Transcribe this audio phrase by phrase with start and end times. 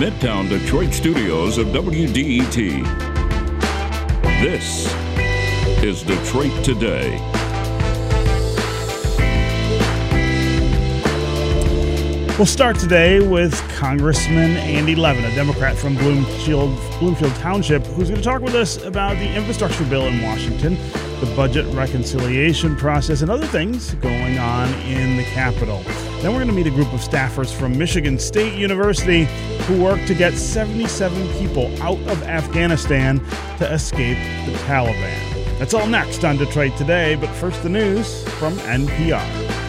[0.00, 2.54] Midtown Detroit studios of WDET.
[4.40, 4.90] This
[5.84, 7.18] is Detroit Today.
[12.38, 18.22] We'll start today with Congressman Andy Levin, a Democrat from Bloomfield, Bloomfield Township, who's going
[18.22, 20.78] to talk with us about the infrastructure bill in Washington,
[21.20, 25.82] the budget reconciliation process, and other things going on in the Capitol.
[26.22, 29.24] Then we're going to meet a group of staffers from Michigan State University
[29.64, 33.18] who worked to get 77 people out of Afghanistan
[33.58, 35.58] to escape the Taliban.
[35.58, 39.59] That's all next on Detroit Today, but first the news from NPR.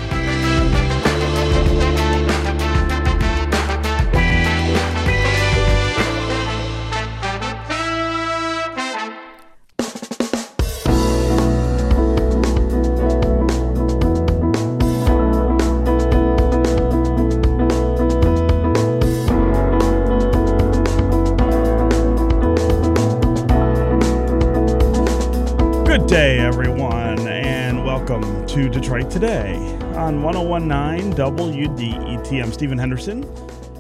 [28.52, 29.56] To Detroit Today
[29.96, 32.44] on 1019 WDET.
[32.44, 33.24] I'm Stephen Henderson,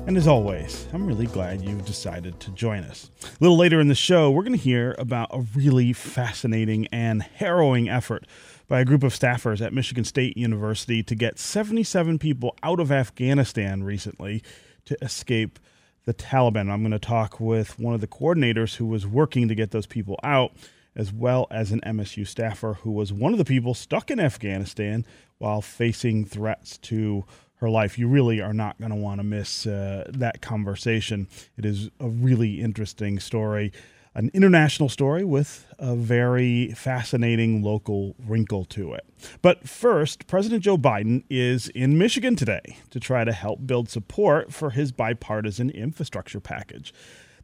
[0.07, 3.11] and as always, I'm really glad you've decided to join us.
[3.21, 7.21] A little later in the show, we're going to hear about a really fascinating and
[7.21, 8.25] harrowing effort
[8.69, 12.93] by a group of staffers at Michigan State University to get 77 people out of
[12.93, 14.41] Afghanistan recently
[14.85, 15.59] to escape
[16.05, 16.71] the Taliban.
[16.71, 19.85] I'm going to talk with one of the coordinators who was working to get those
[19.85, 20.53] people out
[20.95, 25.05] as well as an MSU staffer who was one of the people stuck in Afghanistan
[25.37, 27.25] while facing threats to
[27.55, 27.97] her life.
[27.97, 31.27] You really are not going to want to miss uh, that conversation.
[31.57, 33.71] It is a really interesting story,
[34.15, 39.05] an international story with a very fascinating local wrinkle to it.
[39.41, 44.51] But first, President Joe Biden is in Michigan today to try to help build support
[44.51, 46.93] for his bipartisan infrastructure package.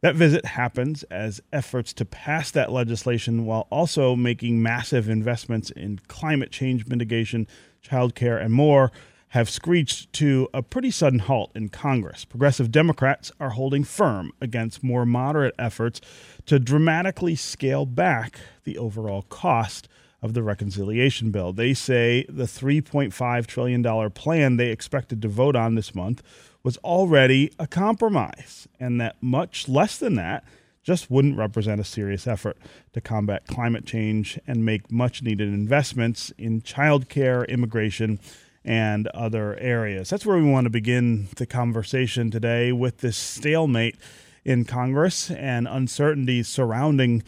[0.07, 5.99] That visit happens as efforts to pass that legislation while also making massive investments in
[6.07, 7.45] climate change mitigation,
[7.85, 8.93] childcare, and more
[9.31, 12.23] have screeched to a pretty sudden halt in Congress.
[12.23, 15.99] Progressive Democrats are holding firm against more moderate efforts
[16.45, 19.89] to dramatically scale back the overall cost
[20.21, 21.53] of the reconciliation bill.
[21.53, 26.23] They say the $3.5 trillion plan they expected to vote on this month
[26.63, 30.43] was already a compromise, and that much less than that
[30.83, 32.57] just wouldn't represent a serious effort
[32.93, 38.19] to combat climate change and make much needed investments in childcare, immigration,
[38.63, 40.09] and other areas.
[40.09, 43.95] That's where we want to begin the conversation today with this stalemate
[44.43, 47.21] in Congress and uncertainties surrounding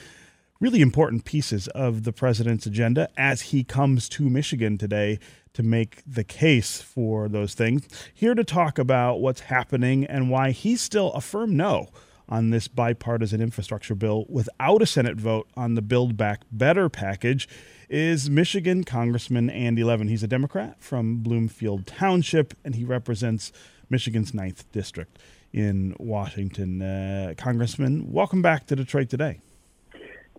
[0.60, 5.18] really important pieces of the president's agenda as he comes to Michigan today
[5.54, 7.88] to make the case for those things.
[8.14, 11.88] Here to talk about what's happening and why he's still a firm no
[12.28, 17.48] on this bipartisan infrastructure bill without a Senate vote on the Build Back Better package
[17.88, 20.10] is Michigan Congressman Andy Levin.
[20.10, 23.54] He's a Democrat from Bloomfield Township, and he represents
[23.90, 25.18] Michigan's 9th District
[25.54, 26.82] in Washington.
[26.82, 29.40] Uh, Congressman, welcome back to Detroit today.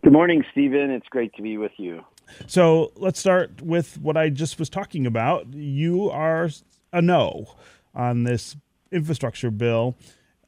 [0.03, 0.91] Good morning, Stephen.
[0.91, 2.03] It's great to be with you.
[2.47, 5.53] So let's start with what I just was talking about.
[5.53, 6.49] You are
[6.91, 7.55] a no
[7.95, 8.57] on this
[8.91, 9.97] infrastructure bill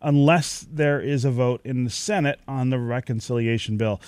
[0.00, 4.00] unless there is a vote in the Senate on the reconciliation bill.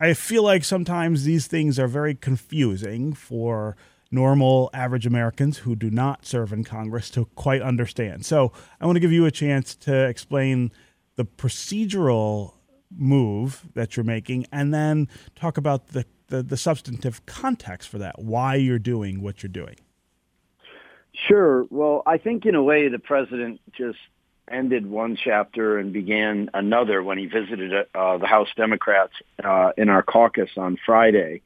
[0.00, 3.76] I feel like sometimes these things are very confusing for
[4.12, 8.24] normal average Americans who do not serve in Congress to quite understand.
[8.24, 10.70] So I want to give you a chance to explain
[11.16, 12.52] the procedural
[12.90, 18.18] move that you're making and then talk about the, the, the substantive context for that,
[18.18, 19.76] why you're doing what you're doing.
[21.28, 21.66] Sure.
[21.70, 23.98] Well, I think in a way the president just
[24.50, 29.88] ended one chapter and began another when he visited uh, the House Democrats uh, in
[29.88, 31.42] our caucus on Friday.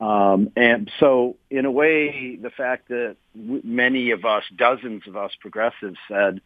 [0.00, 5.16] Um, and so, in a way, the fact that w- many of us, dozens of
[5.16, 6.40] us progressives, said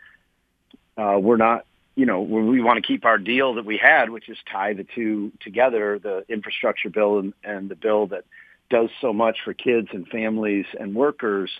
[0.97, 1.65] uh, we're not,
[1.99, 4.87] you know, we want to keep our deal that we had, which is tie the
[4.95, 8.25] two together, the infrastructure bill and, and the bill that
[8.71, 11.51] does so much for kids and families and workers.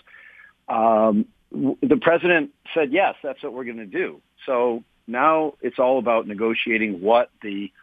[0.69, 4.21] Um, the president said, yes, that's what we're going to do.
[4.45, 7.73] So now it's all about negotiating what the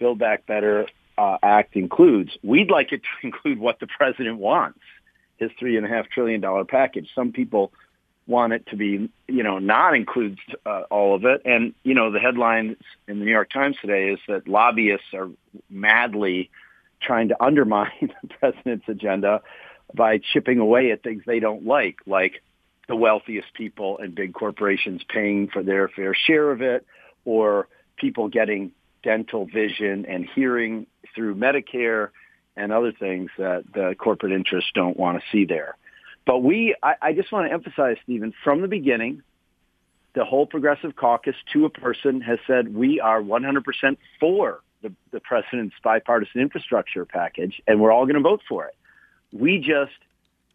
[0.00, 2.32] Build Back Better uh, Act includes.
[2.42, 4.80] We'd like it to include what the president wants,
[5.36, 7.08] his three and a half trillion dollar package.
[7.14, 7.72] Some people
[8.30, 11.42] want it to be, you know, not include uh, all of it.
[11.44, 12.76] And, you know, the headlines
[13.08, 15.28] in the New York Times today is that lobbyists are
[15.68, 16.50] madly
[17.02, 17.90] trying to undermine
[18.22, 19.42] the president's agenda
[19.92, 22.42] by chipping away at things they don't like, like
[22.88, 26.86] the wealthiest people and big corporations paying for their fair share of it,
[27.24, 28.70] or people getting
[29.02, 32.10] dental vision and hearing through Medicare
[32.56, 35.76] and other things that the corporate interests don't want to see there.
[36.26, 39.22] But we, I, I just want to emphasize, Stephen, from the beginning,
[40.14, 45.20] the whole progressive caucus to a person has said we are 100% for the, the
[45.20, 48.74] president's bipartisan infrastructure package, and we're all going to vote for it.
[49.32, 49.92] We just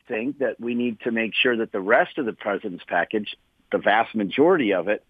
[0.07, 3.35] think that we need to make sure that the rest of the president's package,
[3.71, 5.03] the vast majority of it,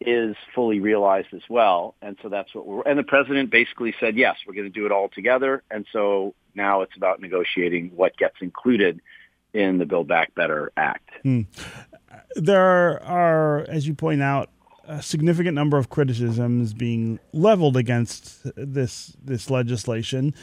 [0.00, 1.94] is fully realized as well.
[2.02, 4.84] And so that's what we're, and the president basically said, yes, we're going to do
[4.84, 5.62] it all together.
[5.70, 9.00] And so now it's about negotiating what gets included
[9.56, 11.10] in the Build Back Better Act.
[11.22, 11.42] Hmm.
[12.36, 14.50] There are, as you point out,
[14.86, 20.34] a significant number of criticisms being leveled against this this legislation.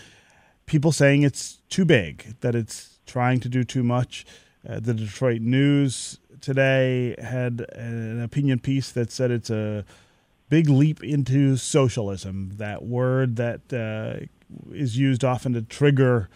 [0.66, 4.26] People saying it's too big, that it's trying to do too much.
[4.68, 9.86] Uh, the Detroit News today had an opinion piece that said it's a
[10.50, 12.54] big leap into socialism.
[12.58, 14.26] That word that uh,
[14.74, 16.30] is used often to trigger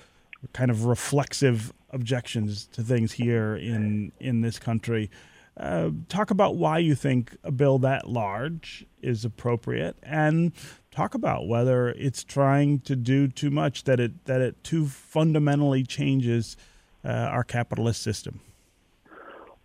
[0.54, 5.10] kind of reflexive objections to things here in in this country.
[5.56, 10.52] Uh, talk about why you think a bill that large is appropriate, and
[10.92, 15.84] talk about whether it's trying to do too much that it that it too fundamentally
[15.84, 16.58] changes
[17.04, 18.40] uh, our capitalist system.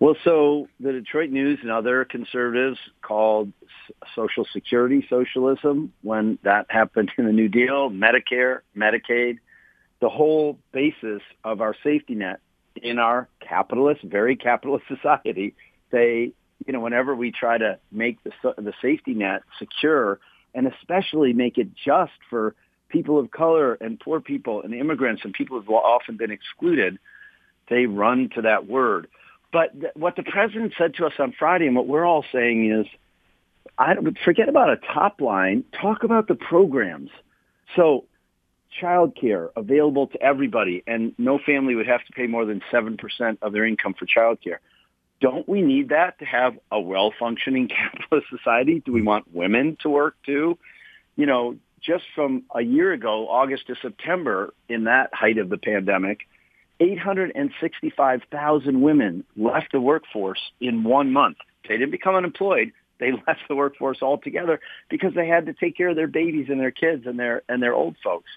[0.02, 3.52] Well, so the Detroit News and other conservatives called
[4.16, 9.38] Social Security socialism when that happened in the New Deal, Medicare, Medicaid,
[10.02, 12.40] the whole basis of our safety net
[12.82, 15.54] in our capitalist, very capitalist society.
[15.90, 16.32] They,
[16.66, 20.18] you know, whenever we try to make the, the safety net secure
[20.54, 22.54] and especially make it just for
[22.88, 26.98] people of color and poor people and immigrants and people who've often been excluded,
[27.70, 29.06] they run to that word.
[29.52, 32.70] But th- what the president said to us on Friday and what we're all saying
[32.72, 32.86] is,
[33.78, 33.94] I
[34.24, 35.64] forget about a top line.
[35.80, 37.10] Talk about the programs.
[37.76, 38.04] So
[38.80, 43.52] childcare available to everybody, and no family would have to pay more than 7% of
[43.52, 44.58] their income for childcare.
[45.20, 48.82] Don't we need that to have a well-functioning capitalist society?
[48.84, 50.58] Do we want women to work too?
[51.16, 55.58] You know, just from a year ago, August to September, in that height of the
[55.58, 56.20] pandemic,
[56.80, 61.36] 865,000 women left the workforce in one month.
[61.68, 62.72] They didn't become unemployed.
[62.98, 66.60] They left the workforce altogether because they had to take care of their babies and
[66.60, 68.30] their kids and their and their old folks.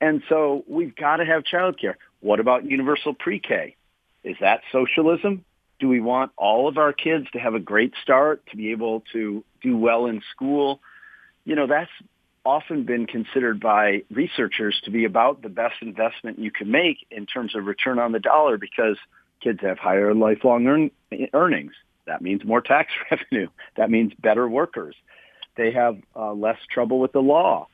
[0.00, 1.94] And so we've got to have childcare.
[2.20, 3.76] What about universal pre-K?
[4.24, 5.44] Is that socialism?
[5.78, 9.04] Do we want all of our kids to have a great start, to be able
[9.12, 10.80] to do well in school?
[11.44, 11.90] You know, that's
[12.44, 17.26] often been considered by researchers to be about the best investment you can make in
[17.26, 18.96] terms of return on the dollar because
[19.42, 20.90] kids have higher lifelong earn,
[21.34, 21.72] earnings.
[22.06, 23.48] That means more tax revenue.
[23.76, 24.94] That means better workers.
[25.56, 27.68] They have uh, less trouble with the law.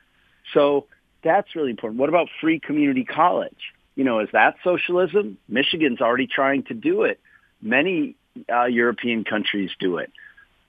[0.55, 0.87] So
[1.23, 2.01] that's really important.
[2.01, 3.73] What about free community college?
[3.95, 5.39] You know, is that socialism?
[5.49, 7.21] Michigan's already trying to do it.
[7.61, 8.17] Many
[8.53, 10.11] uh, European countries do it.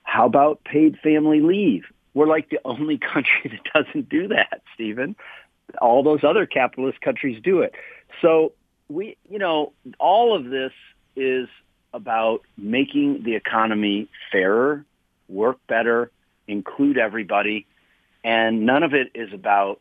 [0.02, 1.84] How about paid family leave?
[2.12, 5.16] We're like the only country that doesn't do that, Stephen.
[5.80, 7.74] All those other capitalist countries do it.
[8.20, 8.52] So
[8.88, 10.72] we, you know, all of this
[11.16, 11.48] is
[11.92, 14.84] about making the economy fairer,
[15.28, 16.10] work better,
[16.46, 17.66] include everybody,
[18.22, 19.80] and none of it is about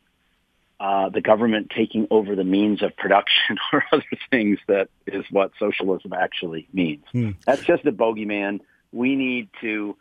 [0.80, 5.52] uh, the government taking over the means of production or other things that is what
[5.60, 7.04] socialism actually means.
[7.12, 7.32] Hmm.
[7.46, 8.60] That's just a bogeyman.
[8.92, 9.96] We need to,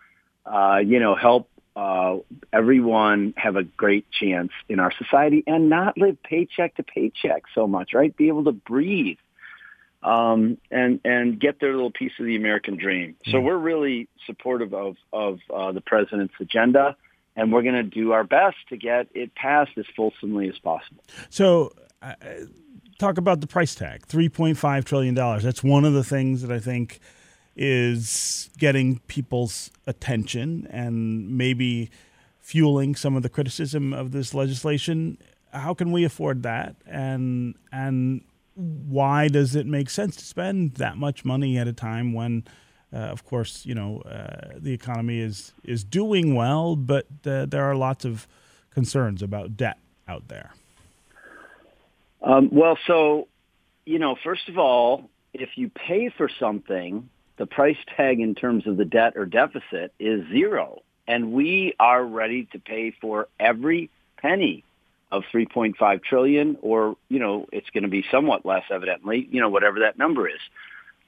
[0.44, 2.16] uh, you know, help uh,
[2.52, 7.66] everyone have a great chance in our society and not live paycheck to paycheck so
[7.66, 8.14] much, right?
[8.14, 9.18] Be able to breathe
[10.02, 13.16] um, and and get their little piece of the American dream.
[13.26, 13.44] So hmm.
[13.44, 16.96] we're really supportive of of uh, the president's agenda
[17.36, 21.02] and we're going to do our best to get it passed as fulsomely as possible.
[21.30, 21.72] So,
[22.02, 22.14] uh,
[22.98, 25.14] talk about the price tag $3.5 trillion.
[25.14, 27.00] That's one of the things that I think
[27.56, 31.90] is getting people's attention and maybe
[32.40, 35.18] fueling some of the criticism of this legislation.
[35.52, 36.76] How can we afford that?
[36.86, 38.22] And, and
[38.54, 42.44] why does it make sense to spend that much money at a time when
[42.92, 47.64] uh, of course, you know uh, the economy is is doing well, but uh, there
[47.64, 48.26] are lots of
[48.70, 50.52] concerns about debt out there.
[52.22, 53.28] Um, well, so
[53.84, 58.66] you know, first of all, if you pay for something, the price tag in terms
[58.66, 63.90] of the debt or deficit is zero, and we are ready to pay for every
[64.18, 64.64] penny
[65.10, 69.50] of 3.5 trillion, or you know, it's going to be somewhat less, evidently, you know,
[69.50, 70.40] whatever that number is.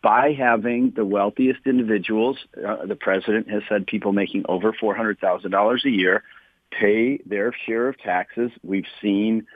[0.04, 5.90] By having the wealthiest individuals, uh, the president has said people making over $400,000 a
[5.90, 6.22] year
[6.70, 8.50] pay their share of taxes.
[8.62, 9.46] We've seen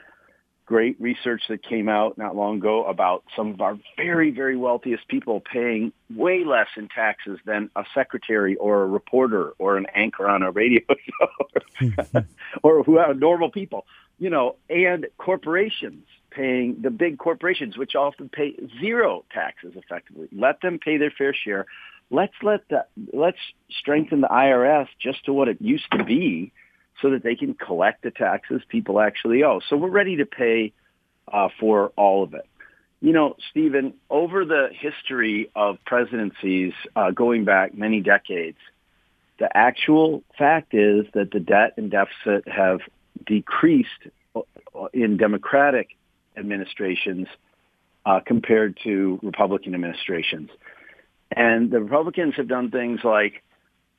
[0.65, 5.07] great research that came out not long ago about some of our very, very wealthiest
[5.07, 10.27] people paying way less in taxes than a secretary or a reporter or an anchor
[10.27, 10.81] on a radio
[11.79, 12.23] show
[12.63, 13.85] or who are normal people,
[14.17, 20.27] you know, and corporations paying the big corporations, which often pay zero taxes effectively.
[20.31, 21.65] Let them pay their fair share.
[22.09, 23.37] Let's let the, let's
[23.69, 26.51] strengthen the IRS just to what it used to be
[27.01, 29.61] so that they can collect the taxes people actually owe.
[29.69, 30.73] So we're ready to pay
[31.31, 32.45] uh, for all of it.
[33.01, 38.57] You know, Stephen, over the history of presidencies uh, going back many decades,
[39.39, 42.81] the actual fact is that the debt and deficit have
[43.25, 43.89] decreased
[44.35, 44.41] uh,
[44.93, 45.95] in Democratic
[46.37, 47.27] administrations
[48.05, 50.49] uh, compared to Republican administrations.
[51.31, 53.43] And the Republicans have done things like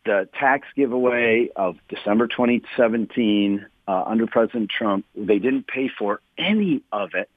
[0.05, 6.83] the tax giveaway of December 2017 uh, under President Trump, they didn't pay for any
[6.93, 7.29] of it,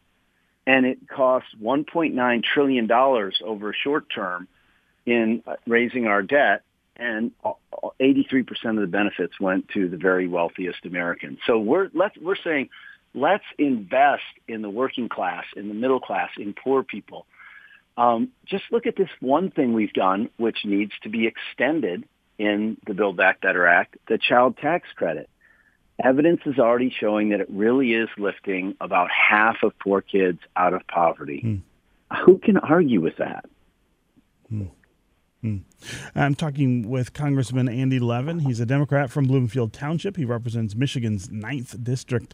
[0.66, 4.48] and it cost 1.9 trillion dollars over a short term
[5.06, 6.62] in uh, raising our debt,
[6.96, 7.32] and
[8.00, 11.40] 83% of the benefits went to the very wealthiest Americans.
[11.46, 11.90] So we're
[12.22, 12.70] we're saying
[13.14, 17.26] let's invest in the working class, in the middle class, in poor people.
[17.96, 22.06] Um, just look at this one thing we've done, which needs to be extended
[22.40, 25.30] in the Build Back Better Act, the child tax credit.
[26.04, 30.74] Evidence is already showing that it really is lifting about half of poor kids out
[30.74, 31.42] of poverty.
[32.10, 32.18] Hmm.
[32.26, 33.46] Who can argue with that?
[34.50, 35.58] Hmm.
[36.16, 38.40] I'm talking with Congressman Andy Levin.
[38.40, 40.16] He's a Democrat from Bloomfield Township.
[40.16, 42.34] He represents Michigan's 9th District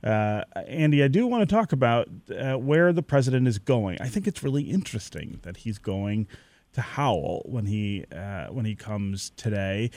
[0.04, 3.98] Uh, Andy, I do want to talk about uh, where the president is going.
[4.00, 6.28] I think it's really interesting that he's going
[6.74, 9.92] to Howell when he uh, when he comes today.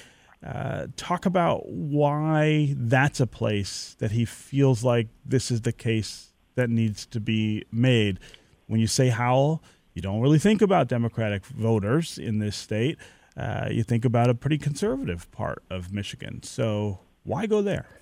[0.45, 6.33] Uh, talk about why that's a place that he feels like this is the case
[6.54, 8.19] that needs to be made.
[8.66, 12.97] When you say Howell, you don't really think about Democratic voters in this state.
[13.37, 16.42] Uh, you think about a pretty conservative part of Michigan.
[16.42, 18.00] So why go there?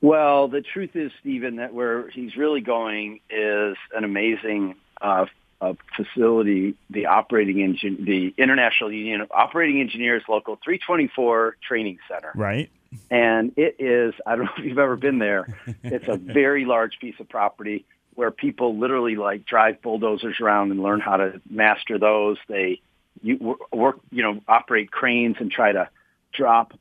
[0.00, 5.26] Well, the truth is, Stephen, that where he's really going is an amazing uh,
[5.60, 12.32] uh, facility, the operating engine, the International Union of Operating Engineers Local 324 Training Center.
[12.34, 12.70] Right.
[13.10, 15.46] And it is, I don't know if you've ever been there,
[15.82, 20.82] it's a very large piece of property where people literally like drive bulldozers around and
[20.82, 22.38] learn how to master those.
[22.48, 22.80] They
[23.22, 25.88] you work, you know, operate cranes and try to
[26.32, 26.72] drop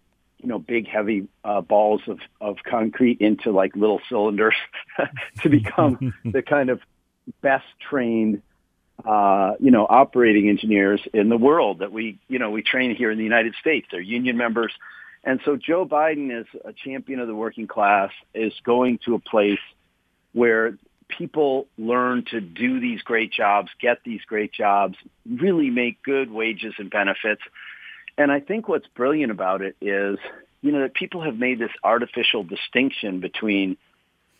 [0.46, 4.54] you know, big heavy uh, balls of, of concrete into like little cylinders
[5.42, 6.80] to become the kind of
[7.42, 8.44] best trained,
[9.04, 13.10] uh, you know, operating engineers in the world that we, you know, we train here
[13.10, 13.88] in the United States.
[13.90, 14.72] They're union members.
[15.24, 19.20] And so Joe Biden is a champion of the working class is going to a
[19.20, 19.58] place
[20.34, 24.96] where people learn to do these great jobs, get these great jobs,
[25.28, 27.42] really make good wages and benefits
[28.18, 30.18] and I think what's brilliant about it is,
[30.62, 33.78] you know, that people have made this artificial distinction between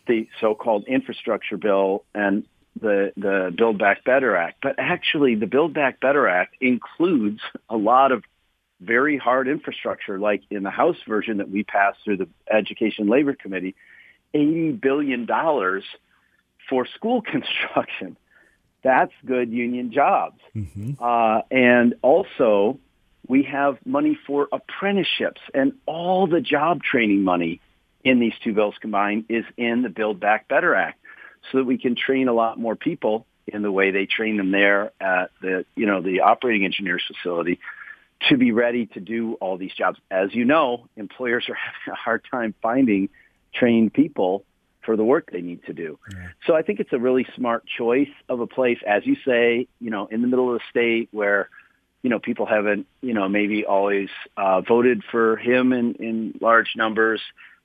[0.06, 2.44] the so-called infrastructure bill and
[2.80, 7.76] the the Build Back Better Act, but actually the Build Back Better Act includes a
[7.76, 8.22] lot of
[8.80, 13.34] very hard infrastructure, like in the House version that we passed through the Education Labor
[13.34, 13.74] Committee,
[14.34, 15.84] eighty billion dollars
[16.68, 18.16] for school construction.
[18.82, 21.02] That's good union jobs, mm-hmm.
[21.02, 22.78] uh, and also
[23.28, 27.60] we have money for apprenticeships and all the job training money
[28.04, 30.98] in these two bills combined is in the Build Back Better Act
[31.50, 34.50] so that we can train a lot more people in the way they train them
[34.50, 37.58] there at the, you know, the operating engineers facility
[38.28, 39.98] to be ready to do all these jobs.
[40.10, 41.54] As you know, employers are
[41.84, 43.08] having a hard time finding
[43.52, 44.44] trained people
[44.84, 45.98] for the work they need to do.
[46.12, 46.28] Yeah.
[46.46, 49.90] So I think it's a really smart choice of a place, as you say, you
[49.90, 51.48] know, in the middle of the state where,
[52.02, 56.72] you know, people haven't, you know, maybe always uh, voted for him in, in large
[56.76, 57.20] numbers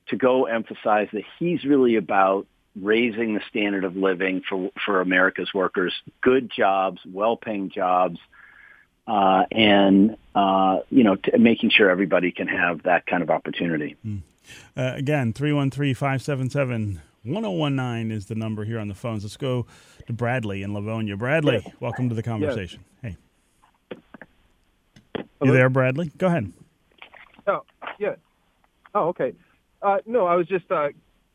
[0.07, 2.47] to go emphasize that he's really about
[2.79, 8.17] raising the standard of living for for America's workers, good jobs, well-paying jobs,
[9.07, 13.97] uh, and uh, you know, t- making sure everybody can have that kind of opportunity.
[14.05, 14.21] Mm.
[14.75, 19.23] Uh, again, 313-577-1019 is the number here on the phones.
[19.23, 19.67] Let's go
[20.07, 21.15] to Bradley in Livonia.
[21.15, 21.75] Bradley, yes.
[21.79, 22.83] welcome to the conversation.
[23.03, 23.13] Yes.
[23.13, 23.17] Hey.
[25.41, 25.53] Hello?
[25.53, 26.12] You there, Bradley?
[26.19, 26.53] Go ahead.
[27.48, 27.62] Oh,
[27.98, 28.13] yeah.
[28.93, 29.33] Oh, okay.
[29.81, 30.89] Uh, no, I was just uh,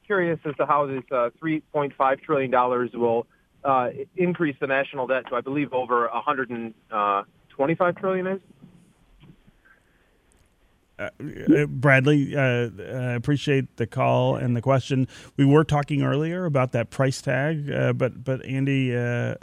[0.07, 2.53] curious as to how this uh, $3.5 trillion
[2.95, 3.27] will
[3.65, 8.41] uh, increase the national debt to, I believe, over 125 trillion is.
[11.01, 11.11] Uh,
[11.53, 15.09] uh, Bradley, uh, I appreciate the call and the question.
[15.37, 19.35] We were talking earlier about that price tag, uh, but but Andy, uh,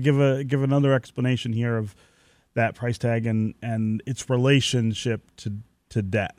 [0.00, 1.94] give a give another explanation here of
[2.54, 5.58] that price tag and and its relationship to
[5.90, 6.36] to debt.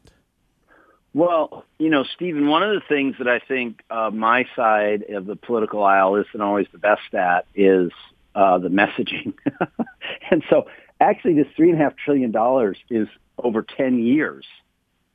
[1.14, 5.26] Well, you know, Stephen, one of the things that I think uh, my side of
[5.26, 7.92] the political aisle isn't always the best at is
[8.36, 9.34] uh, the messaging.
[10.30, 10.68] and so
[11.00, 14.46] actually this three and a half trillion dollars is over 10 years.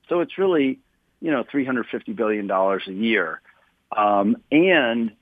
[0.08, 0.78] So it's really,
[1.20, 3.42] you know, $350 billion a year.
[3.94, 5.12] Um, and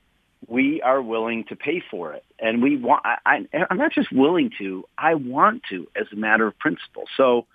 [0.47, 2.23] we are willing to pay for it.
[2.39, 6.47] And we want, I, I'm not just willing to, I want to as a matter
[6.47, 7.03] of principle.
[7.17, 7.45] So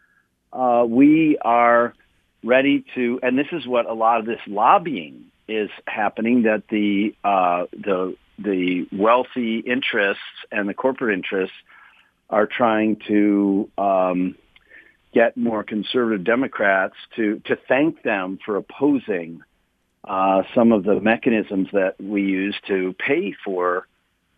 [0.53, 1.95] uh, we are
[2.43, 7.15] ready to, and this is what a lot of this lobbying is happening, that the,
[7.25, 11.57] uh, the, the wealthy interests and the corporate interests
[12.29, 14.37] are trying to um,
[15.13, 19.43] get more conservative Democrats to, to thank them for opposing
[20.05, 23.87] uh, some of the mechanisms that we use to pay for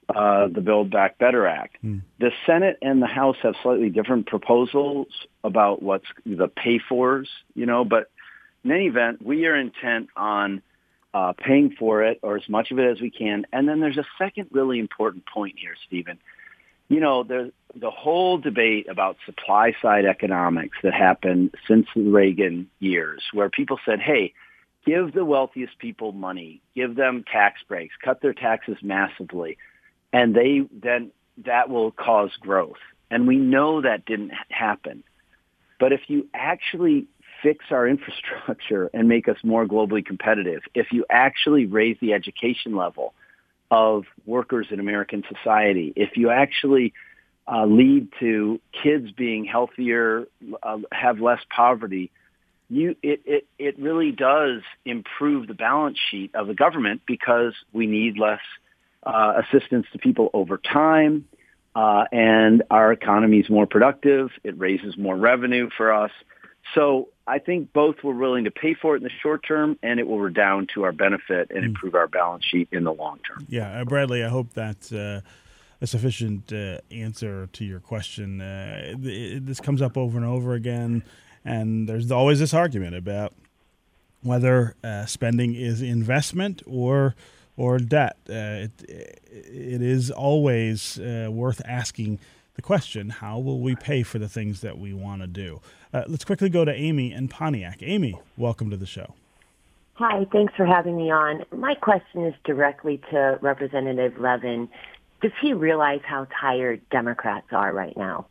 [0.09, 1.79] uh, the Build Back Better Act.
[1.85, 2.03] Mm.
[2.21, 5.09] The Senate and the House have slightly different proposals
[5.43, 8.11] about what's the pay-fors, you know, but
[8.65, 10.63] in any event, we are intent on
[11.13, 13.47] uh, paying for it or as much of it as we can.
[13.53, 16.19] And then there's a second really important point here, Stephen.
[16.89, 22.71] You know, there's the whole debate about supply side economics that happened since the Reagan
[22.79, 24.35] years, where people said, hey,
[24.87, 29.59] give the wealthiest people money, give them tax breaks, cut their taxes massively
[30.13, 31.11] and they then
[31.45, 32.79] that will cause growth.
[33.11, 35.05] And we know that didn't happen.
[35.79, 37.07] But if you actually
[37.43, 42.75] fix our infrastructure and make us more globally competitive, if you actually raise the education
[42.75, 43.15] level
[43.71, 46.95] of workers in American society, if you actually
[47.47, 50.27] uh, lead to kids being healthier,
[50.63, 52.11] uh, have less poverty,
[52.69, 57.87] you it, it it really does improve the balance sheet of the government because we
[57.87, 58.41] need less
[59.05, 61.27] uh, assistance to people over time,
[61.75, 64.31] uh, and our economy is more productive.
[64.43, 66.11] It raises more revenue for us.
[66.75, 70.01] So I think both we're willing to pay for it in the short term, and
[70.01, 71.67] it will redound to our benefit and hmm.
[71.67, 73.47] improve our balance sheet in the long term.
[73.49, 75.21] Yeah, uh, Bradley, I hope that's uh,
[75.81, 78.41] a sufficient uh, answer to your question.
[78.41, 81.03] Uh, this comes up over and over again,
[81.47, 83.33] and there's always this argument about
[84.23, 87.15] whether uh, spending is investment or
[87.57, 88.17] or debt.
[88.29, 92.19] Uh, it, it is always uh, worth asking
[92.55, 95.61] the question how will we pay for the things that we want to do?
[95.95, 97.79] Uh, let's quickly go to Amy in Pontiac.
[97.83, 99.15] Amy, welcome to the show.
[99.95, 101.45] Hi, thanks for having me on.
[101.53, 104.69] My question is directly to Representative Levin.
[105.23, 108.27] Does he realize how tired Democrats are right now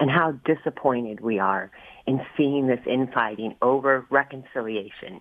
[0.00, 1.70] and how disappointed we are
[2.06, 5.20] in seeing this infighting over reconciliation?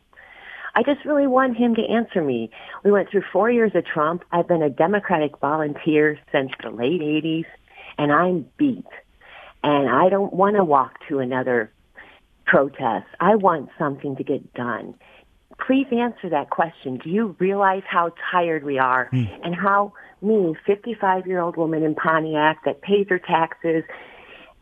[0.76, 2.52] I just really want him to answer me.
[2.84, 4.24] We went through four years of Trump.
[4.32, 7.46] I've been a Democratic volunteer since the late 80s,
[7.98, 8.86] and I'm beat.
[9.64, 11.72] And I don't want to walk to another
[12.46, 13.08] protest.
[13.20, 14.94] I want something to get done.
[15.66, 17.00] Please answer that question.
[17.04, 19.28] Do you realize how tired we are mm.
[19.44, 23.84] and how me, 55 year old woman in Pontiac that pays her taxes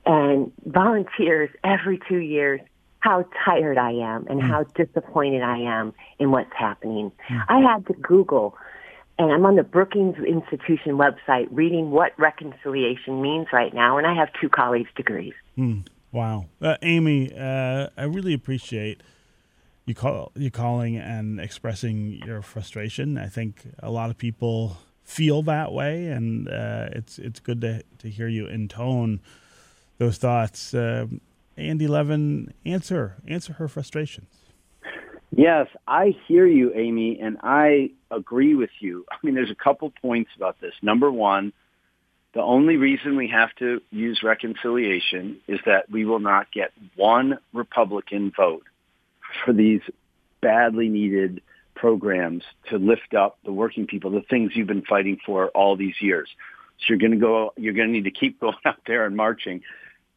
[0.06, 2.62] and volunteers every two years,
[3.00, 7.12] how tired I am and how disappointed I am in what's happening.
[7.30, 8.58] I had to Google
[9.18, 14.14] and I'm on the Brookings Institution website reading what reconciliation means right now, and I
[14.14, 15.34] have two college degrees.
[15.56, 15.82] Hmm.
[16.12, 19.02] Wow, uh, Amy, uh, I really appreciate
[19.86, 23.18] you call you calling and expressing your frustration.
[23.18, 27.84] I think a lot of people feel that way, and uh, it's it's good to
[28.00, 29.20] to hear you intone
[29.98, 30.74] those thoughts.
[30.74, 31.08] Uh,
[31.58, 34.28] Andy Levin, answer answer her frustrations.
[35.32, 39.06] Yes, I hear you, Amy, and I agree with you.
[39.12, 40.74] I mean, there's a couple points about this.
[40.82, 41.54] Number one,
[42.34, 47.38] the only reason we have to use reconciliation is that we will not get one
[47.54, 48.64] Republican vote
[49.44, 49.82] for these
[50.42, 51.42] badly needed
[51.76, 55.96] programs to lift up the working people, the things you've been fighting for all these
[56.02, 56.30] years.
[56.80, 59.16] So you're going to go, you're going to need to keep going out there and
[59.16, 59.62] marching.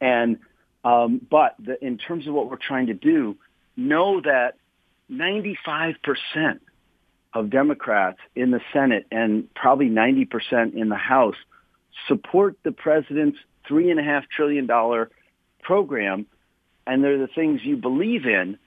[0.01, 0.39] And,
[0.85, 3.37] um, but the, in terms of what we're trying to do,
[3.77, 4.55] know that
[5.11, 5.95] 95%
[7.35, 11.37] of Democrats in the Senate and probably 90% in the House
[12.07, 15.11] support the president's three and a half trillion dollar
[15.63, 16.27] program.
[16.87, 18.59] And they're the things you believe in.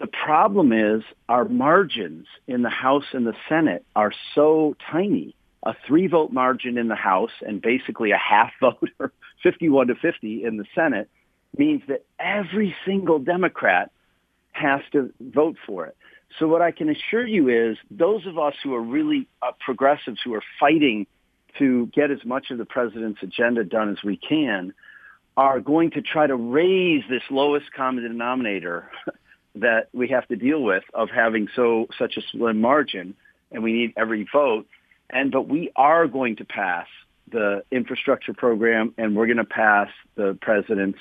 [0.00, 5.34] The problem is our margins in the House and the Senate are so tiny.
[5.64, 9.12] A three vote margin in the House and basically a half vote or
[9.44, 11.08] 51 to 50 in the Senate
[11.56, 13.92] means that every single Democrat
[14.50, 15.96] has to vote for it.
[16.38, 20.18] So what I can assure you is those of us who are really uh, progressives
[20.24, 21.06] who are fighting
[21.58, 24.72] to get as much of the president's agenda done as we can
[25.36, 28.90] are going to try to raise this lowest common denominator
[29.54, 33.14] that we have to deal with of having so such a slim margin
[33.52, 34.66] and we need every vote
[35.10, 36.86] and but we are going to pass
[37.30, 40.98] the infrastructure program and we're going to pass the president's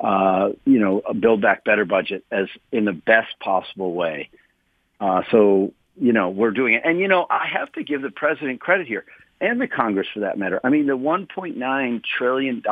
[0.00, 4.30] uh, you know, a Build Back Better budget as in the best possible way.
[4.98, 6.82] Uh, so, you know, we're doing it.
[6.84, 9.04] And, you know, I have to give the president credit here
[9.40, 10.58] and the Congress for that matter.
[10.64, 12.62] I mean, the $1.9 trillion,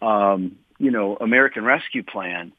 [0.00, 2.52] um, you know, American Rescue Plan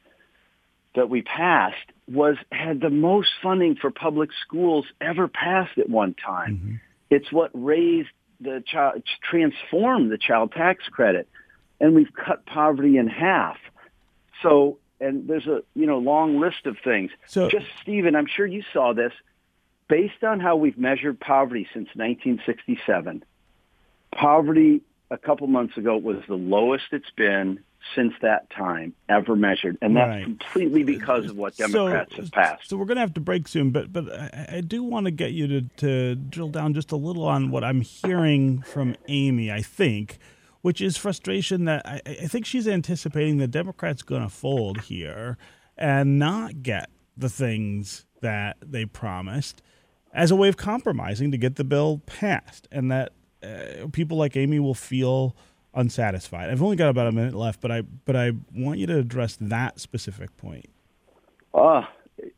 [0.95, 1.75] that we passed
[2.07, 6.55] was had the most funding for public schools ever passed at one time.
[6.55, 6.75] Mm-hmm.
[7.09, 11.27] It's what raised the child, transform the child tax credit
[11.79, 13.57] and we've cut poverty in half.
[14.41, 17.11] So, and there's a you know long list of things.
[17.27, 19.13] So, just Stephen, I'm sure you saw this.
[19.87, 23.23] Based on how we've measured poverty since 1967,
[24.11, 27.59] poverty a couple months ago was the lowest it's been
[27.93, 30.23] since that time ever measured, and that's right.
[30.23, 32.69] completely because of what Democrats so, have passed.
[32.69, 35.11] So we're going to have to break soon, but but I, I do want to
[35.11, 39.51] get you to, to drill down just a little on what I'm hearing from Amy.
[39.51, 40.17] I think
[40.65, 45.37] which is frustration that I, I think she's anticipating the Democrats going to fold here
[45.77, 49.61] and not get the things that they promised
[50.11, 53.11] as a way of compromising to get the bill passed, and that
[53.43, 55.35] uh, people like Amy will feel
[55.75, 56.49] unsatisfied.
[56.49, 59.37] I've only got about a minute left, but I but I want you to address
[59.41, 60.69] that specific point.
[61.53, 61.83] Oh,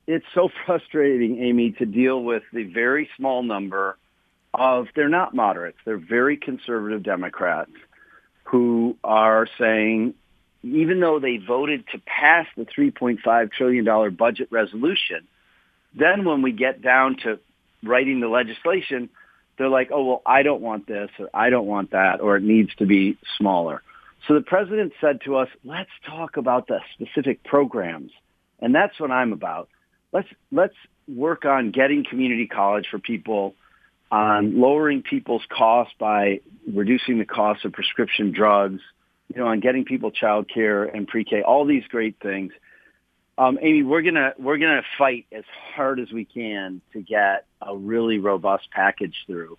[0.06, 3.98] it's so frustrating, Amy, to deal with the very small number
[4.54, 7.72] of they're not moderates, they're very conservative Democrats
[8.44, 10.14] who are saying,
[10.64, 15.28] even though they voted to pass the $3.5 trillion budget resolution,
[15.94, 17.40] then when we get down to
[17.84, 19.10] writing the legislation,
[19.58, 22.44] they're like, oh, well, I don't want this or I don't want that or it
[22.44, 23.82] needs to be smaller.
[24.28, 28.12] So the president said to us, let's talk about the specific programs.
[28.60, 29.70] And that's what I'm about.
[30.12, 30.76] Let's, let's
[31.08, 33.56] work on getting community college for people
[34.12, 36.40] on lowering people's costs by
[36.72, 38.82] reducing the cost of prescription drugs,
[39.34, 42.54] you know, on getting people child care and pre-K, all these great things.
[43.38, 45.44] Um, Amy, we're gonna we're gonna fight as
[45.76, 49.58] hard as we can to get a really robust package through,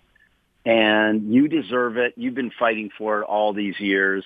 [0.65, 2.13] and you deserve it.
[2.17, 4.25] You've been fighting for it all these years,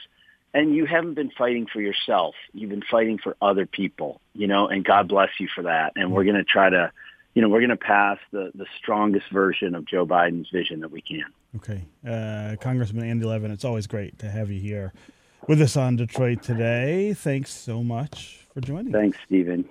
[0.53, 2.33] and you haven't been fighting for yourself.
[2.53, 5.93] You've been fighting for other people, you know, and God bless you for that.
[5.95, 6.91] And we're gonna try to
[7.35, 11.01] you know, we're to pass the, the strongest version of Joe Biden's vision that we
[11.01, 11.25] can.
[11.55, 11.83] Okay.
[12.07, 14.93] Uh, Congressman Andy Levin, it's always great to have you here
[15.47, 17.13] with us on Detroit today.
[17.15, 19.67] Thanks so much for joining Thanks, Stephen.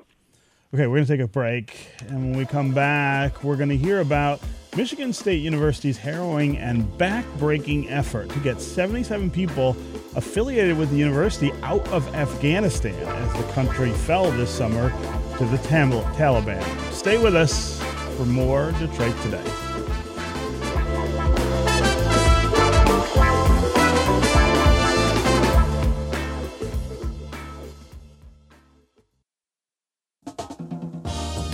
[0.74, 1.76] Okay, we're going to take a break.
[2.08, 4.40] And when we come back, we're going to hear about
[4.74, 9.76] Michigan State University's harrowing and backbreaking effort to get 77 people
[10.16, 14.88] affiliated with the university out of Afghanistan as the country fell this summer
[15.36, 16.64] to the Tam- Taliban.
[16.90, 17.82] Stay with us
[18.16, 19.61] for more Detroit Today.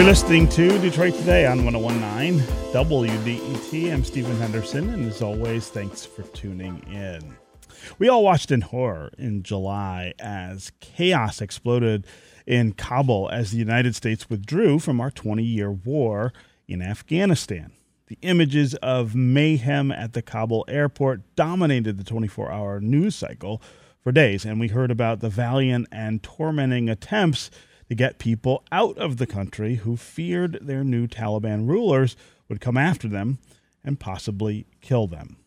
[0.00, 2.40] You're listening to Detroit Today on 1019
[2.72, 3.92] WDET.
[3.92, 7.36] I'm Stephen Henderson, and as always, thanks for tuning in.
[7.98, 12.06] We all watched in horror in July as chaos exploded
[12.46, 16.32] in Kabul as the United States withdrew from our 20 year war
[16.66, 17.70] in Afghanistan.
[18.06, 23.60] The images of mayhem at the Kabul airport dominated the 24 hour news cycle
[24.02, 27.50] for days, and we heard about the valiant and tormenting attempts
[27.90, 32.14] to get people out of the country who feared their new Taliban rulers
[32.48, 33.40] would come after them
[33.82, 35.38] and possibly kill them.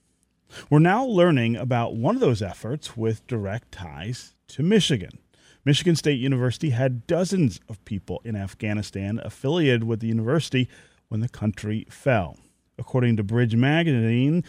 [0.69, 5.19] We're now learning about one of those efforts with direct ties to Michigan.
[5.63, 10.67] Michigan State University had dozens of people in Afghanistan affiliated with the university
[11.07, 12.37] when the country fell.
[12.77, 14.43] According to Bridge Magazine,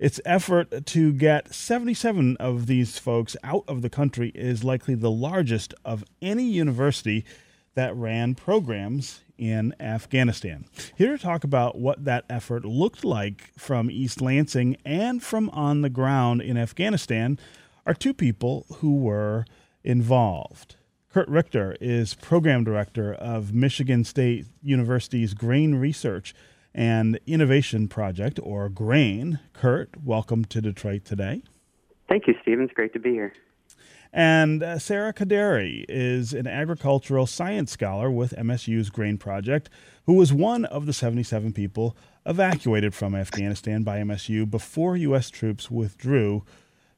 [0.00, 5.10] its effort to get 77 of these folks out of the country is likely the
[5.10, 7.24] largest of any university
[7.74, 10.64] that ran programs in Afghanistan.
[10.96, 15.82] Here to talk about what that effort looked like from East Lansing and from on
[15.82, 17.38] the ground in Afghanistan
[17.84, 19.44] are two people who were
[19.84, 20.76] involved.
[21.12, 26.34] Kurt Richter is program director of Michigan State University's Grain Research
[26.74, 29.38] and Innovation Project, or GRAIN.
[29.52, 31.42] Kurt, welcome to Detroit today.
[32.08, 32.64] Thank you, Stephen.
[32.64, 33.32] It's great to be here.
[34.12, 39.70] And uh, Sarah Kaderi is an agricultural science scholar with MSU's Grain Project,
[40.06, 45.30] who was one of the 77 people evacuated from Afghanistan by MSU before U.S.
[45.30, 46.44] troops withdrew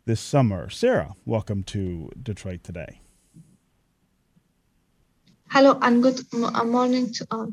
[0.06, 0.70] this summer.
[0.70, 3.00] Sarah, welcome to Detroit today.
[5.50, 7.52] Hello and good morning to all.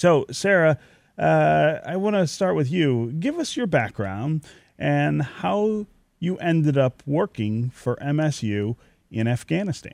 [0.00, 0.78] So, Sarah,
[1.18, 3.12] uh, I want to start with you.
[3.20, 4.46] Give us your background
[4.78, 8.76] and how you ended up working for MSU
[9.10, 9.92] in Afghanistan.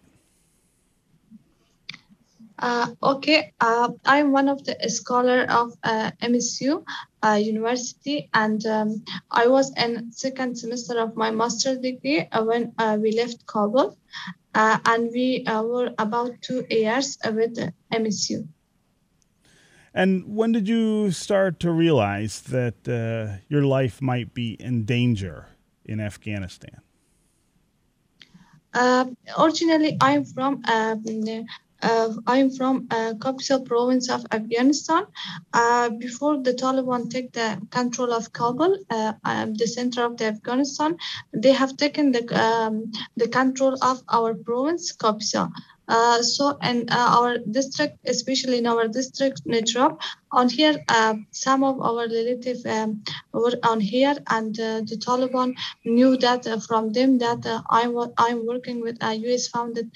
[2.56, 6.84] Uh, okay, uh, I'm one of the scholar of uh, MSU
[7.24, 12.72] uh, University, and um, I was in second semester of my master degree uh, when
[12.78, 13.98] uh, we left Kabul,
[14.54, 17.58] and we were about two years with
[17.92, 18.46] MSU.
[19.96, 25.46] And when did you start to realize that uh, your life might be in danger
[25.86, 26.82] in Afghanistan?
[28.74, 29.06] Uh,
[29.38, 31.02] originally, I'm from um,
[31.82, 33.14] uh, I'm from uh,
[33.64, 35.06] province of Afghanistan.
[35.54, 40.26] Uh, before the Taliban take the control of Kabul, uh, um, the center of the
[40.26, 40.98] Afghanistan,
[41.32, 45.48] they have taken the um, the control of our province, Kabul.
[45.88, 50.00] Uh, so in uh, our district, especially in our district, Najrab,
[50.32, 55.54] on here, uh, some of our relatives um, were on here, and uh, the Taliban
[55.84, 59.48] knew that uh, from them that I'm I'm working with a U.S.
[59.48, 59.90] founded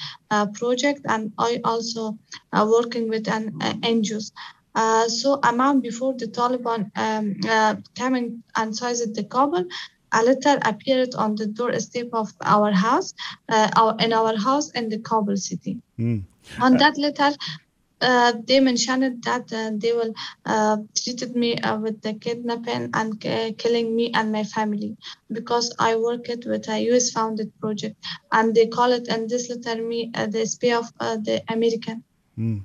[0.54, 2.18] project, and I also
[2.52, 4.30] working with an NGOs.
[5.08, 9.64] so a month before the Taliban um, coming and seized the Kabul,
[10.12, 13.14] a letter appeared on the doorstep of our house,
[13.48, 15.78] uh, our, in our house in the Kabul city.
[15.98, 16.24] Mm.
[16.60, 17.30] On that letter,
[18.00, 20.12] uh, they mentioned that uh, they will
[20.46, 24.96] uh, treated me uh, with the kidnapping and uh, killing me and my family
[25.30, 27.10] because I worked with a U.S.
[27.10, 27.96] founded project,
[28.32, 32.02] and they call it in this letter me uh, the spy of the American.
[32.38, 32.62] Mm.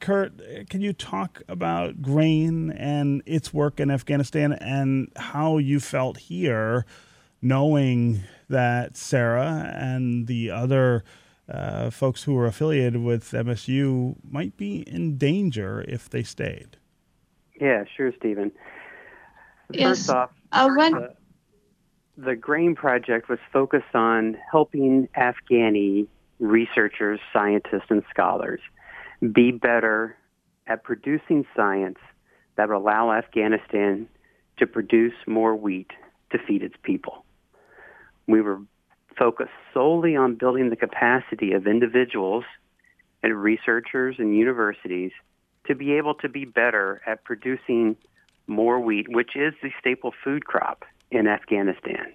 [0.00, 6.18] Kurt, can you talk about grain and its work in Afghanistan and how you felt
[6.18, 6.86] here,
[7.42, 11.04] knowing that Sarah and the other
[11.48, 16.76] uh, folks who were affiliated with MSU might be in danger if they stayed?
[17.60, 18.52] Yeah, sure, Stephen.
[19.70, 20.06] Yes.
[20.06, 20.92] First off, uh, when...
[20.92, 21.14] the,
[22.16, 26.06] the Grain Project was focused on helping Afghani
[26.38, 28.60] researchers, scientists, and scholars–
[29.20, 30.16] be better
[30.66, 31.98] at producing science
[32.56, 34.08] that would allow Afghanistan
[34.58, 35.90] to produce more wheat
[36.30, 37.24] to feed its people.
[38.26, 38.60] We were
[39.18, 42.44] focused solely on building the capacity of individuals
[43.22, 45.12] and researchers and universities
[45.66, 47.96] to be able to be better at producing
[48.46, 52.12] more wheat, which is the staple food crop in Afghanistan.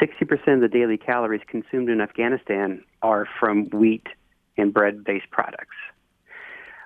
[0.00, 4.06] 60% of the daily calories consumed in Afghanistan are from wheat
[4.58, 5.76] and bread based products.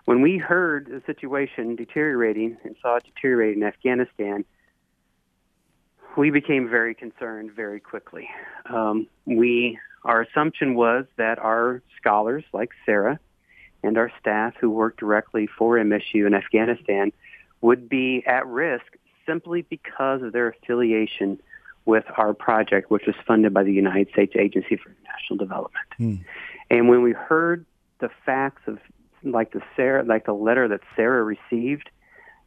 [0.04, 4.44] When we heard the situation deteriorating and saw it deteriorate in Afghanistan,
[6.16, 8.28] we became very concerned very quickly.
[8.66, 13.20] Um, we our assumption was that our scholars, like Sarah,
[13.82, 17.12] and our staff who work directly for MSU in Afghanistan,
[17.60, 21.38] would be at risk simply because of their affiliation
[21.84, 25.86] with our project, which was funded by the United States Agency for International Development.
[25.96, 26.14] Hmm.
[26.70, 27.66] And when we heard
[28.00, 28.78] the facts of
[29.22, 31.90] like the Sarah, like the letter that Sarah received,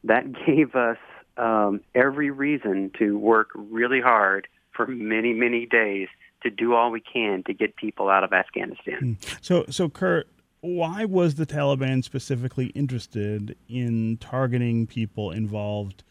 [0.04, 0.98] that gave us
[1.38, 6.08] um, every reason to work really hard for many, many days
[6.42, 9.00] to do all we can to get people out of Afghanistan.
[9.00, 9.14] Hmm.
[9.42, 10.28] So, so Kurt,
[10.62, 16.04] why was the Taliban specifically interested in targeting people involved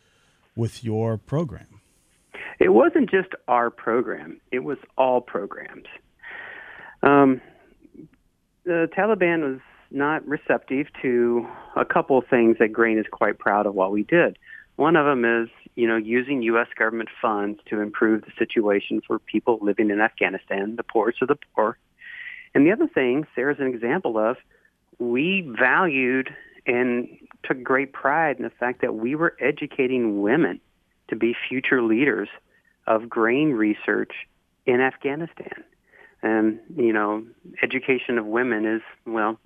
[0.56, 1.80] with your program?
[2.58, 5.86] It wasn't just our program; it was all programs.
[7.02, 7.40] Um,
[8.64, 9.60] the Taliban was
[9.94, 14.02] not receptive to a couple of things that Grain is quite proud of what we
[14.02, 14.38] did.
[14.76, 16.68] One of them is, you know, using U.S.
[16.78, 21.36] government funds to improve the situation for people living in Afghanistan, the poorest of the
[21.54, 21.76] poor.
[22.54, 24.36] And the other thing, Sarah's an example of,
[24.98, 26.34] we valued
[26.66, 27.08] and
[27.42, 30.60] took great pride in the fact that we were educating women
[31.08, 32.28] to be future leaders
[32.86, 34.12] of grain research
[34.66, 35.64] in Afghanistan.
[36.22, 37.24] And, you know,
[37.62, 39.38] education of women is, well,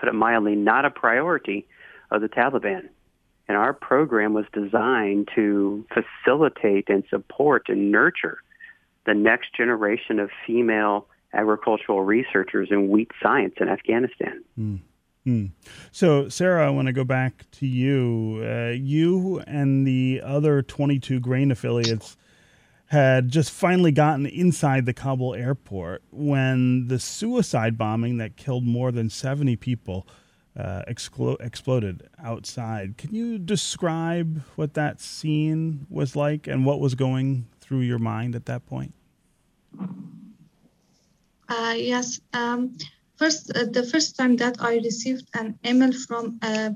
[0.00, 1.66] put it mildly, not a priority
[2.10, 2.88] of the Taliban.
[3.46, 8.38] And our program was designed to facilitate and support and nurture
[9.06, 14.42] the next generation of female agricultural researchers in wheat science in Afghanistan.
[15.26, 15.50] Mm.
[15.92, 18.42] So, Sarah, I want to go back to you.
[18.44, 22.16] Uh, you and the other 22 grain affiliates
[22.90, 28.90] had just finally gotten inside the Kabul airport when the suicide bombing that killed more
[28.90, 30.08] than 70 people
[30.56, 32.96] uh, explo- exploded outside.
[32.98, 38.34] Can you describe what that scene was like and what was going through your mind
[38.34, 38.92] at that point?
[41.48, 42.20] Uh, yes.
[42.32, 42.76] Um,
[43.20, 46.70] first uh, the first time that I received an email from uh,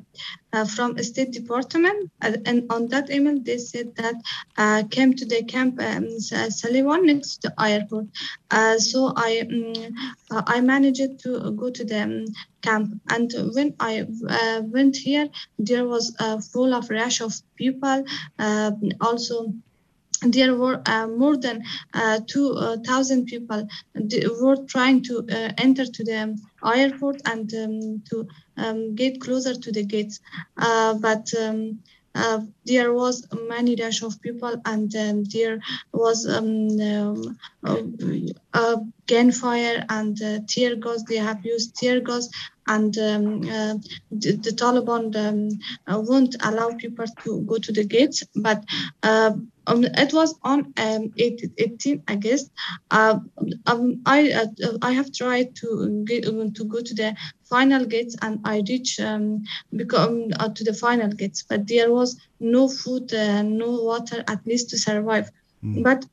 [0.53, 4.17] uh, from a State Department, uh, and on that email they said that
[4.59, 6.05] uh, came to the camp um,
[6.59, 8.07] Salewan next to the airport.
[8.51, 9.73] Uh, so I um,
[10.57, 11.31] I managed to
[11.63, 12.25] go to the um,
[12.63, 14.07] camp, and when I
[14.77, 15.29] went here,
[15.59, 18.05] there was a full of rush of people.
[19.01, 19.37] also
[20.33, 23.69] there were uh, more than uh, 2,000 uh, people
[24.41, 29.73] were trying to uh, enter to the airport and um, to um, get closer to
[29.73, 30.21] the gates.
[30.57, 31.81] Uh, but um,
[32.15, 35.59] uh, there was many rush of people and um, there
[35.93, 40.17] was um, um, gunfire and
[40.49, 41.03] tear gas.
[41.09, 42.29] They have used tear gas
[42.67, 43.75] and um, uh,
[44.11, 45.49] the, the, Taliban um,
[45.87, 48.23] uh, won't allow people to go to the gates.
[48.35, 48.65] But
[49.03, 49.33] uh,
[49.67, 52.51] um, it was on um, 18 August.
[52.91, 53.19] Uh,
[53.67, 58.41] um, I uh, I have tried to get to go to the final gates and
[58.45, 63.83] I reach um, become uh, to the final gates, but there was no food, no
[63.83, 65.31] water, at least to survive.
[65.65, 65.83] Mm.
[65.83, 66.05] But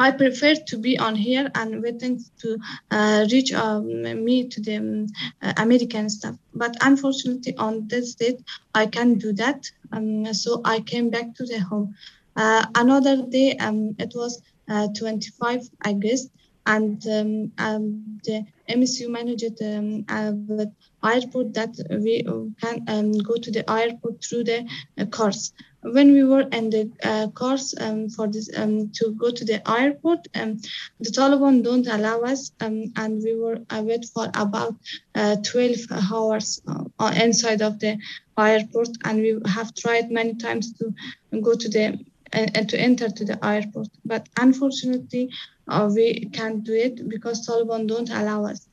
[0.00, 2.58] I prefer to be on here and waiting to
[2.90, 5.06] uh, reach um, me to the um,
[5.42, 6.36] uh, American stuff.
[6.54, 8.40] But unfortunately, on this date,
[8.74, 9.62] I can't do that.
[9.92, 11.94] Um, so I came back to the home.
[12.34, 16.30] Uh, another day, um, it was uh, 25 August,
[16.64, 20.04] and um, um, the MSU managed um,
[20.46, 20.72] the
[21.04, 22.22] airport that we
[22.60, 25.52] can go to the airport through the uh, cars.
[25.82, 29.58] When we were in the uh, course um, for this um, to go to the
[29.68, 30.58] airport, um,
[31.00, 34.74] the Taliban don't allow us, um, and we were uh, wait for about
[35.14, 35.78] uh, 12
[36.12, 36.60] hours
[37.16, 37.96] inside of the
[38.38, 40.92] airport, and we have tried many times to
[41.40, 41.98] go to the
[42.32, 45.30] and, uh, to enter to the airport, but unfortunately.
[45.68, 48.66] Uh, we can't do it because Taliban don't allow us.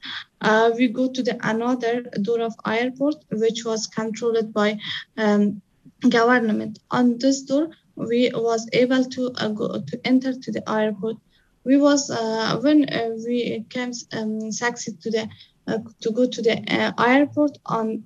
[0.76, 4.80] we go to the another door of airport, which was controlled by
[5.16, 5.62] um,
[6.10, 6.80] government.
[6.90, 11.18] On this door, we was able to uh, go to enter to the airport.
[11.64, 15.28] We was uh, when uh, we came um, succeed to the
[15.68, 18.04] uh, to go to the uh, airport on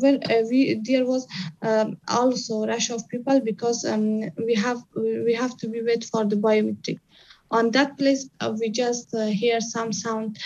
[0.00, 1.26] when uh, we there was
[1.62, 6.24] um, also rush of people because um, we have we have to be wait for
[6.24, 6.98] the biometric
[7.50, 8.28] on that place
[8.60, 10.38] we just hear some sound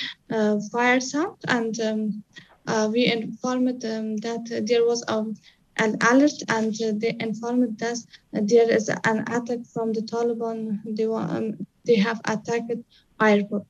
[0.70, 5.34] fire sound and um, we informed um, that there was um,
[5.78, 10.80] an alert and they informed us there is an attack from the Taliban.
[10.96, 12.72] They um, they have attacked
[13.20, 13.64] airport.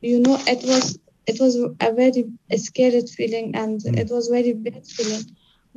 [0.00, 2.24] You know, it was it was a very
[2.56, 3.98] scary feeling and mm.
[3.98, 5.24] it was very bad feeling.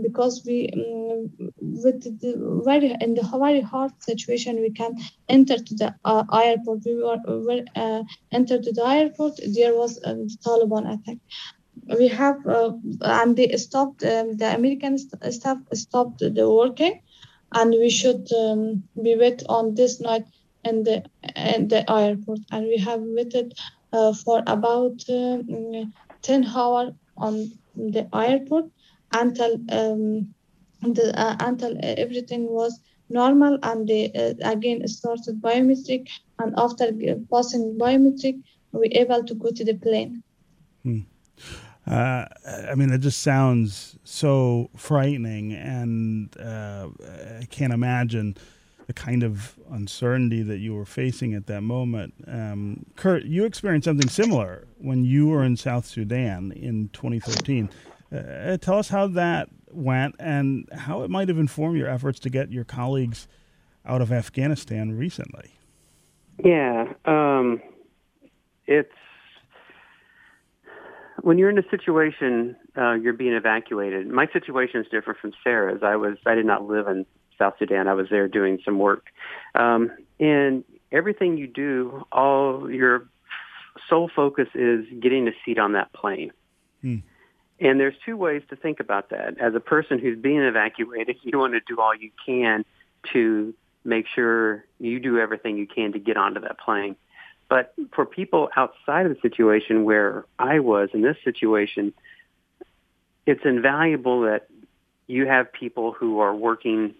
[0.01, 4.95] because we um, with the very in the very hard situation we can
[5.27, 9.97] enter to the uh, airport we were, were uh, entered to the airport there was
[10.03, 10.13] a
[10.45, 11.17] taliban attack
[11.97, 12.71] we have uh,
[13.01, 17.01] and they stopped um, the american st- staff stopped the working
[17.53, 20.25] and we should um, be wait on this night
[20.63, 21.03] in the
[21.35, 23.78] in the airport and we have waited uh,
[24.23, 28.65] for about um, 10 hours on the airport
[29.13, 30.33] until um,
[30.81, 32.79] the, uh, until everything was
[33.09, 36.07] normal and they uh, again started biometric
[36.39, 36.91] and after
[37.31, 38.39] passing biometric
[38.71, 40.23] we able to go to the plane
[40.83, 40.99] hmm.
[41.87, 42.25] uh,
[42.69, 46.89] I mean, it just sounds so frightening, and uh,
[47.39, 48.37] I can't imagine
[48.89, 52.11] the kind of uncertainty that you were facing at that moment.
[52.25, 57.69] Um, Kurt, you experienced something similar when you were in South Sudan in 2013.
[58.11, 62.31] Uh, tell us how that went and how it might have informed your efforts to
[62.31, 63.27] get your colleagues
[63.85, 65.53] out of Afghanistan recently.
[66.43, 67.61] Yeah, um,
[68.65, 68.89] it's
[71.21, 74.07] when you're in a situation uh, you're being evacuated.
[74.07, 75.83] My situation is different from Sarah's.
[75.83, 77.05] I was I did not live in
[77.39, 77.87] South Sudan.
[77.87, 79.07] I was there doing some work.
[79.55, 83.07] Um, and everything you do, all your
[83.89, 86.31] sole focus is getting a seat on that plane.
[86.81, 86.97] Hmm.
[87.61, 89.37] And there's two ways to think about that.
[89.39, 92.65] As a person who's being evacuated, you want to do all you can
[93.13, 96.95] to make sure you do everything you can to get onto that plane.
[97.49, 101.93] But for people outside of the situation where I was in this situation,
[103.25, 104.47] it's invaluable that
[105.07, 106.93] you have people who are working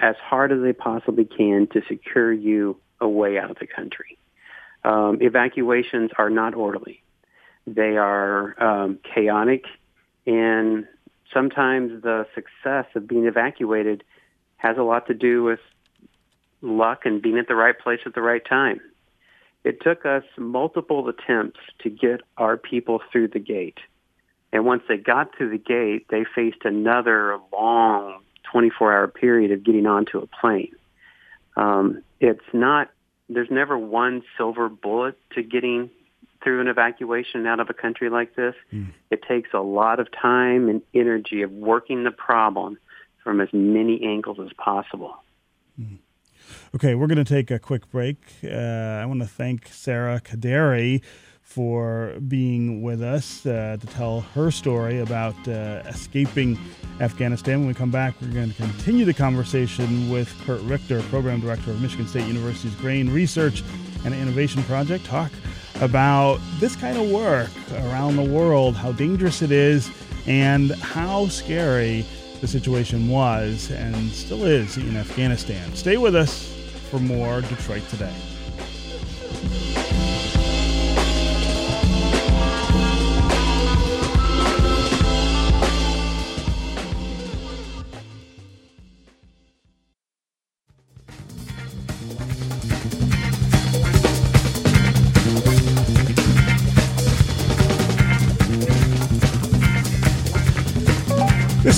[0.00, 4.18] as hard as they possibly can to secure you a way out of the country.
[4.84, 7.02] Um, evacuations are not orderly.
[7.66, 9.64] They are um, chaotic,
[10.26, 10.86] and
[11.32, 14.04] sometimes the success of being evacuated
[14.56, 15.60] has a lot to do with
[16.62, 18.80] luck and being at the right place at the right time.
[19.64, 23.78] It took us multiple attempts to get our people through the gate.
[24.52, 29.64] And once they got through the gate, they faced another long 24 hour period of
[29.64, 30.74] getting onto a plane.
[31.56, 32.90] Um, it's not,
[33.28, 35.90] there's never one silver bullet to getting
[36.42, 38.54] through an evacuation out of a country like this.
[38.72, 38.92] Mm.
[39.10, 42.78] It takes a lot of time and energy of working the problem
[43.24, 45.16] from as many angles as possible.
[45.80, 45.98] Mm.
[46.74, 48.16] Okay, we're going to take a quick break.
[48.44, 51.02] Uh, I want to thank Sarah Kaderi
[51.48, 56.58] for being with us uh, to tell her story about uh, escaping
[57.00, 57.60] Afghanistan.
[57.60, 61.70] When we come back, we're going to continue the conversation with Kurt Richter, Program Director
[61.70, 63.62] of Michigan State University's Grain Research
[64.04, 65.06] and Innovation Project.
[65.06, 65.32] Talk
[65.80, 69.90] about this kind of work around the world, how dangerous it is,
[70.26, 72.04] and how scary
[72.42, 75.74] the situation was and still is in Afghanistan.
[75.74, 76.54] Stay with us
[76.90, 78.14] for more Detroit Today.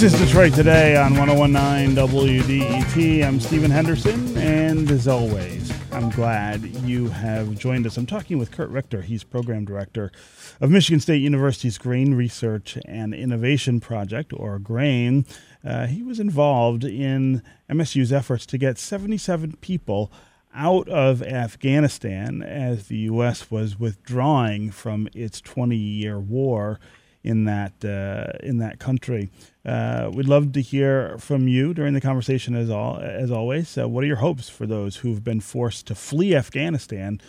[0.00, 3.22] This is Detroit Today on 1019 WDET.
[3.22, 7.98] I'm Stephen Henderson, and as always, I'm glad you have joined us.
[7.98, 9.02] I'm talking with Kurt Richter.
[9.02, 10.10] He's Program Director
[10.58, 15.26] of Michigan State University's Grain Research and Innovation Project, or GRAIN.
[15.62, 20.10] Uh, he was involved in MSU's efforts to get 77 people
[20.54, 23.50] out of Afghanistan as the U.S.
[23.50, 26.80] was withdrawing from its 20 year war
[27.22, 29.30] in that uh, in that country.
[29.64, 33.76] Uh, we'd love to hear from you during the conversation as all as always.
[33.76, 37.20] Uh, what are your hopes for those who've been forced to flee Afghanistan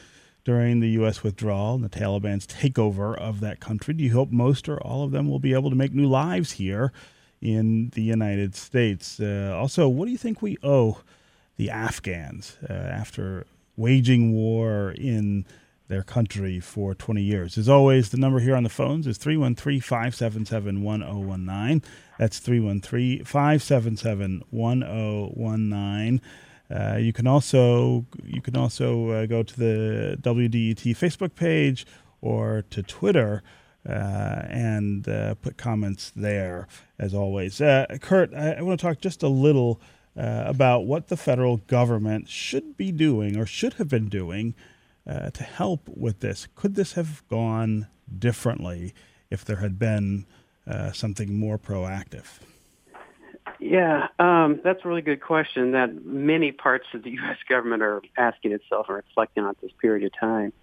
[0.44, 1.24] during the U.S.
[1.24, 3.94] withdrawal and the Taliban's takeover of that country?
[3.94, 6.54] Do you hope most or all of them will be able to make new lives
[6.54, 6.92] here
[7.42, 9.20] in the United States?
[9.20, 11.00] Uh, also, what do you think we owe
[11.58, 15.46] the Afghans uh, after waging war in
[15.92, 17.58] their country for 20 years.
[17.58, 21.84] As always, the number here on the phones is 313 577 1019.
[22.18, 26.22] That's 313 577 1019.
[26.74, 31.86] Uh, you can also you can also uh, go to the WDET Facebook page
[32.22, 33.44] or to Twitter
[33.86, 36.70] uh, and uh, put comments there.
[36.98, 39.82] As always, uh, Kurt, I, I want to talk just a little
[40.16, 44.56] uh, about what the federal government should be doing or should have been doing
[45.08, 46.48] uh, to help with this.
[46.56, 47.88] Could this have gone
[48.18, 48.94] differently
[49.30, 50.26] if there had been
[50.68, 52.40] uh, something more proactive?
[53.60, 57.38] Yeah, um, that's a really good question that many parts of the U.S.
[57.48, 60.54] government are asking itself and reflecting on this period of time.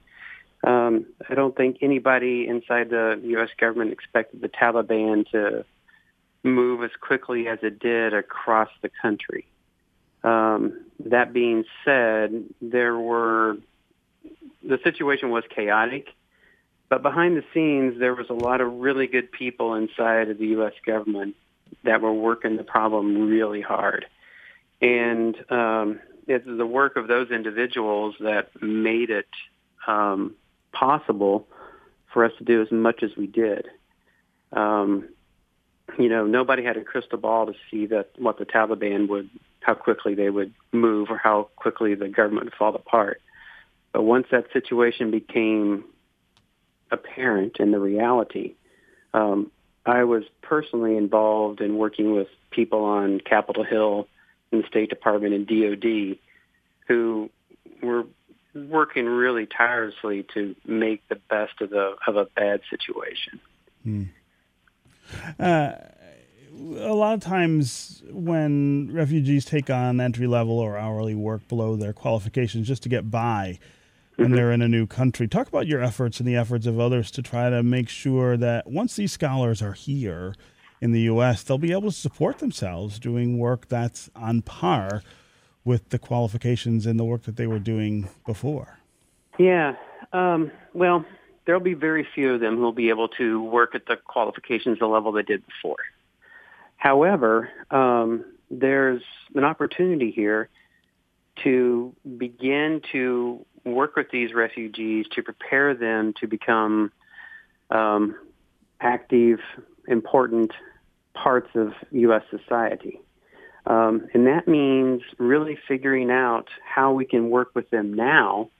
[0.65, 3.51] Um, I don't think anybody inside the U.S.
[3.59, 5.65] government expected the Taliban to
[6.43, 9.47] move as quickly as it did across the country.
[10.25, 13.59] Um, that being said, there were
[14.69, 16.09] the situation was chaotic,
[16.89, 20.49] but behind the scenes there was a lot of really good people inside of the
[20.49, 20.75] U.S.
[20.85, 21.35] government
[21.85, 24.07] that were working the problem really hard.
[24.81, 29.29] And um, it's the work of those individuals that made it
[29.87, 30.35] um,
[30.73, 31.49] possible
[32.13, 33.67] for us to do as much as we did.
[34.53, 35.09] Um,
[35.99, 39.75] you know, nobody had a crystal ball to see that what the Taliban would, how
[39.75, 43.21] quickly they would move, or how quickly the government would fall apart.
[43.93, 45.85] But once that situation became
[46.91, 48.55] apparent in the reality,
[49.15, 49.51] um,
[49.87, 54.07] I was personally involved in working with people on Capitol Hill
[54.53, 56.19] in the State Department and DOD
[56.87, 57.31] who
[57.83, 58.05] were
[58.55, 63.41] working really tirelessly to make the best of the of a bad situation.
[63.83, 64.05] Hmm.
[65.39, 65.73] Uh,
[66.77, 71.93] a lot of times when refugees take on entry level or hourly work below their
[71.93, 73.59] qualifications just to get by,
[74.19, 74.37] when mm-hmm.
[74.37, 75.29] they're in a new country.
[75.29, 78.67] Talk about your efforts and the efforts of others to try to make sure that
[78.67, 80.35] once these scholars are here
[80.81, 85.05] in the U.S., they'll be able to support themselves doing work that's on par
[85.65, 88.81] with the qualifications and the work that they were doing before.
[89.39, 89.77] Yeah.
[90.13, 91.05] Um, well,
[91.45, 94.87] there'll be very few of them who'll be able to work at the qualifications the
[94.87, 95.85] level they did before.
[96.77, 99.03] However, um, there's
[99.37, 100.49] an opportunity here
[101.45, 106.93] to begin to work with these refugees to prepare them to become
[107.71, 108.17] um,
[108.81, 109.41] active,
[109.87, 110.53] important
[111.15, 112.23] parts of U.S.
[112.31, 113.01] society.
[113.67, 118.51] Um, and that means really figuring out how we can work with them now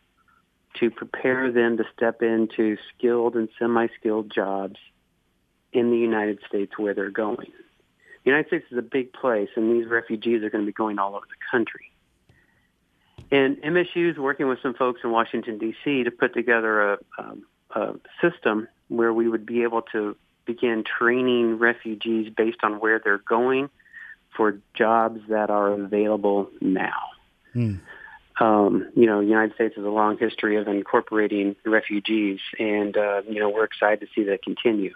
[0.81, 4.77] to prepare them to step into skilled and semi-skilled jobs
[5.73, 7.53] in the United States where they're going.
[8.25, 10.99] The United States is a big place, and these refugees are going to be going
[10.99, 11.91] all over the country.
[13.31, 16.05] And MSU is working with some folks in Washington, D.C.
[16.05, 20.17] to put together a, um, a system where we would be able to
[20.47, 23.69] begin training refugees based on where they're going
[24.35, 26.97] for jobs that are available now.
[27.53, 27.77] Hmm.
[28.41, 33.23] Um, you know, the United States has a long history of incorporating refugees, and uh,
[33.29, 34.95] you know we're excited to see that continue.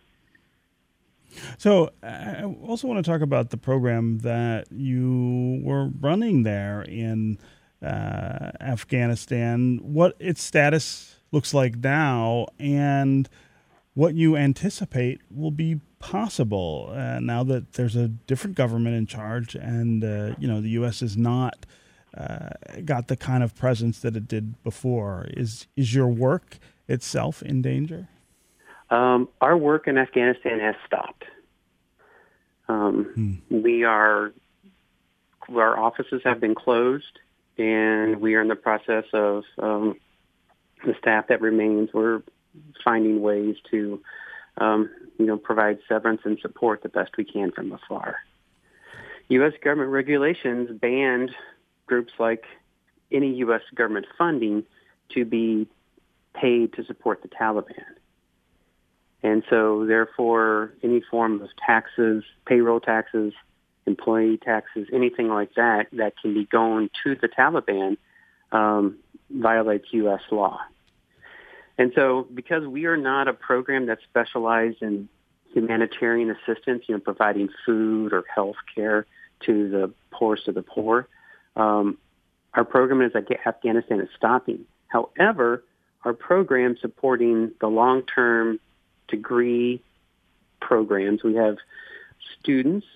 [1.59, 7.39] So, I also want to talk about the program that you were running there in
[7.39, 7.45] uh,
[7.83, 13.29] Afghanistan, what its status looks like now, and
[13.95, 19.55] what you anticipate will be possible uh, now that there's a different government in charge,
[19.55, 21.01] and uh, you know the U.S.
[21.01, 21.67] has not
[22.17, 22.51] uh,
[22.85, 25.27] got the kind of presence that it did before.
[25.31, 26.59] Is is your work
[26.89, 28.09] itself in danger?
[28.91, 31.25] Um, our work in Afghanistan has stopped.
[32.69, 33.63] Um, hmm.
[33.63, 34.33] We are
[35.49, 37.19] our offices have been closed
[37.59, 39.97] and we are in the process of um,
[40.85, 41.91] the staff that remains.
[41.93, 42.23] We're
[42.85, 44.01] finding ways to,
[44.59, 48.17] um, you know, provide severance and support the best we can from afar.
[49.29, 49.53] U.S.
[49.63, 51.31] government regulations banned
[51.87, 52.45] groups like
[53.11, 53.63] any U.S.
[53.75, 54.65] government funding
[55.15, 55.67] to be
[56.35, 57.85] paid to support the Taliban.
[59.23, 63.33] And so, therefore, any form of taxes, payroll taxes,
[63.87, 67.97] employee taxes, anything like that that can be going to the Taliban
[68.53, 68.99] um,
[69.31, 70.23] violates U.S.
[70.31, 70.61] law.
[71.79, 75.09] And so, because we are not a program that's specialized in
[75.53, 79.07] humanitarian assistance, you know, providing food or health care
[79.41, 81.09] to the poorest of the poor,
[81.57, 81.99] um,
[82.55, 83.11] our program in
[83.47, 84.67] Afghanistan is stopping.
[84.89, 85.65] However,
[86.05, 88.61] our program supporting the long-term
[89.09, 89.83] degree
[90.61, 91.57] programs, we have
[92.39, 92.87] students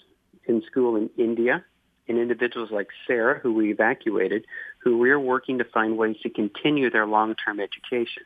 [0.46, 1.64] in school in India
[2.08, 4.46] and individuals like Sarah, who we evacuated,
[4.78, 8.22] who we're working to find ways to continue their long-term education.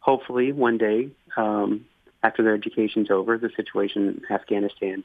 [0.00, 1.86] Hopefully, one day, um,
[2.22, 5.02] after their education's over, the situation in Afghanistan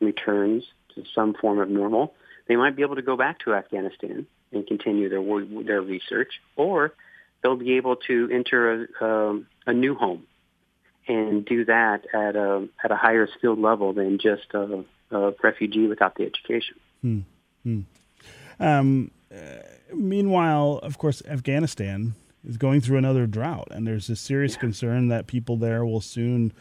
[0.00, 2.14] returns to some form of normal.
[2.46, 5.22] They might be able to go back to Afghanistan and continue their
[5.64, 6.92] their research, or
[7.42, 10.24] they'll be able to enter a, um, a new home
[11.06, 14.84] and do that at a at a higher skilled level than just a,
[15.14, 16.76] a refugee without the education.
[17.02, 17.20] Hmm.
[17.62, 17.80] Hmm.
[18.60, 19.38] Um, uh,
[19.92, 22.14] meanwhile, of course, Afghanistan
[22.46, 24.60] is going through another drought, and there's a serious yeah.
[24.60, 26.52] concern that people there will soon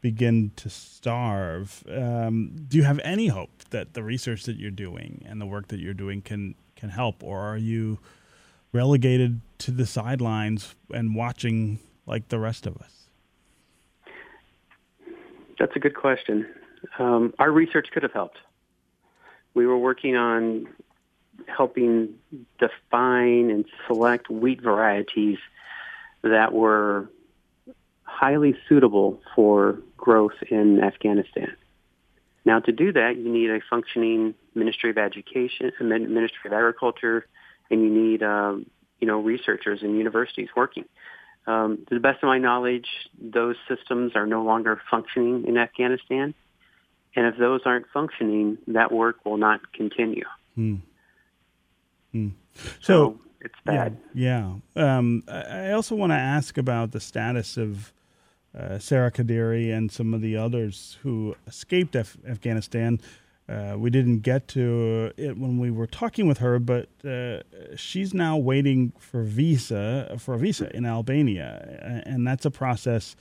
[0.00, 1.84] begin to starve.
[1.88, 5.68] Um, do you have any hope that the research that you're doing and the work
[5.68, 7.98] that you're doing can can help, or are you
[8.72, 13.06] relegated to the sidelines and watching like the rest of us?
[15.58, 16.46] That's a good question.
[16.98, 18.38] Um, our research could have helped.
[19.54, 20.68] We were working on
[21.46, 22.14] helping
[22.58, 25.38] define and select wheat varieties
[26.22, 27.10] that were
[28.04, 31.56] highly suitable for growth in Afghanistan.
[32.44, 37.26] Now, to do that, you need a functioning Ministry of Education, Ministry of Agriculture,
[37.70, 38.66] and you need, um,
[39.00, 40.84] you know, researchers and universities working.
[41.46, 42.86] Um, to the best of my knowledge,
[43.20, 46.34] those systems are no longer functioning in Afghanistan.
[47.14, 50.24] And if those aren't functioning, that work will not continue.
[50.54, 50.76] Hmm.
[52.12, 52.28] Hmm.
[52.54, 53.98] So, so, it's bad.
[54.14, 54.54] Yeah.
[54.76, 54.98] yeah.
[54.98, 57.92] Um, I also want to ask about the status of
[58.58, 63.00] uh, Sarah Kadiri and some of the others who escaped Af- Afghanistan.
[63.48, 67.40] Uh, we didn't get to it when we were talking with her, but uh,
[67.76, 73.16] she's now waiting for visa for a visa in Albania, and that's a process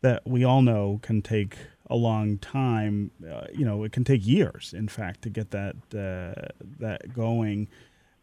[0.00, 1.56] that we all know can take
[1.88, 3.10] a long time.
[3.28, 7.68] Uh, you know, it can take years, in fact, to get that uh, that going.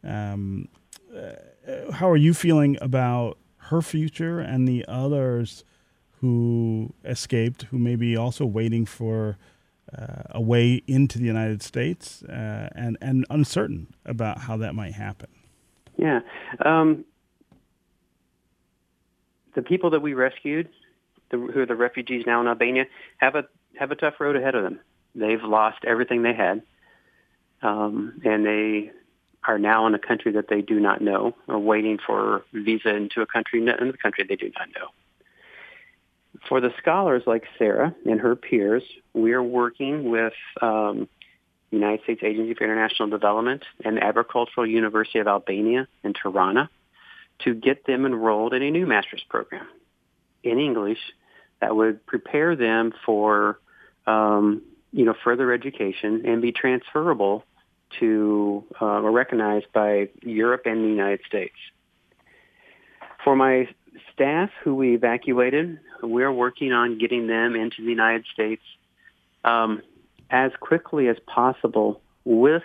[0.04, 0.68] Um,
[1.16, 5.64] uh, how are you feeling about her future and the others
[6.22, 9.38] who escaped, who may be also waiting for?
[9.98, 14.94] uh, a way into the United States uh, and and uncertain about how that might
[14.94, 15.30] happen.
[15.98, 16.22] Yeah,
[16.64, 17.06] um,
[19.54, 20.70] the people that we rescued,
[21.36, 22.86] the, who are the refugees now in Albania,
[23.18, 23.46] have a
[23.78, 24.80] have a tough road ahead of them.
[25.16, 26.64] They've lost everything they had,
[27.62, 28.92] um, and they
[29.48, 33.22] are now in a country that they do not know, or waiting for visa into
[33.22, 34.90] a country in the country they do not know
[36.48, 38.84] for the scholars like Sarah and her peers,
[39.14, 41.08] we are working with um,
[41.72, 46.70] United States Agency for International Development and Agricultural University of Albania in Tirana
[47.40, 49.68] to get them enrolled in a new master's program
[50.44, 51.00] in English
[51.66, 53.60] that would prepare them for
[54.06, 54.62] um,
[54.92, 57.44] you know further education and be transferable
[58.00, 61.56] to uh, or recognized by Europe and the United States.
[63.24, 63.68] For my
[64.14, 68.62] staff who we evacuated, we're working on getting them into the United States
[69.44, 69.82] um,
[70.30, 72.64] as quickly as possible with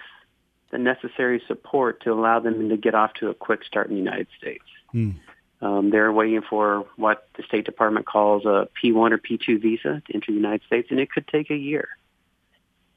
[0.72, 3.98] the necessary support to allow them to get off to a quick start in the
[3.98, 4.64] United States.
[4.94, 5.14] Mm.
[5.62, 10.14] Um, they're waiting for what the State Department calls a P1 or P2 visa to
[10.14, 11.88] enter the United States, and it could take a year.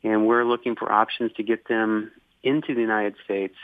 [0.03, 2.11] And we're looking for options to get them
[2.41, 3.55] into the United States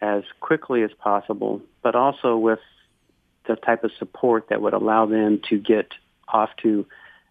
[0.00, 2.58] as quickly as possible, but also with
[3.46, 5.92] the type of support that would allow them to get
[6.28, 6.86] off to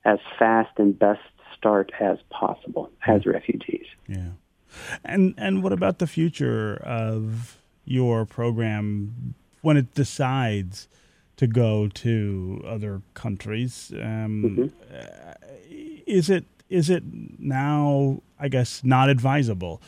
[0.06, 1.22] as fast and best
[1.58, 3.86] start as possible as refugees.
[4.08, 4.30] Yeah.
[5.04, 10.88] And and what about the future of your program when it decides
[11.38, 13.91] to go to other countries?
[13.95, 16.03] Um, mm-hmm.
[16.05, 17.03] Is it is it
[17.39, 18.22] now?
[18.39, 19.82] I guess not advisable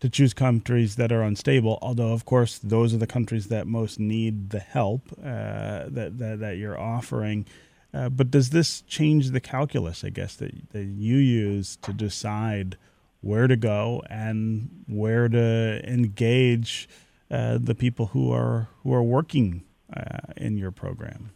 [0.00, 1.78] to choose countries that are unstable.
[1.82, 6.40] Although, of course, those are the countries that most need the help uh, that, that,
[6.40, 7.46] that you're offering.
[7.94, 12.76] Uh, but does this change the calculus, I guess, that, that you use to decide
[13.22, 16.88] where to go and where to engage
[17.30, 19.62] uh, the people who are who are working
[19.94, 21.30] uh, in your program?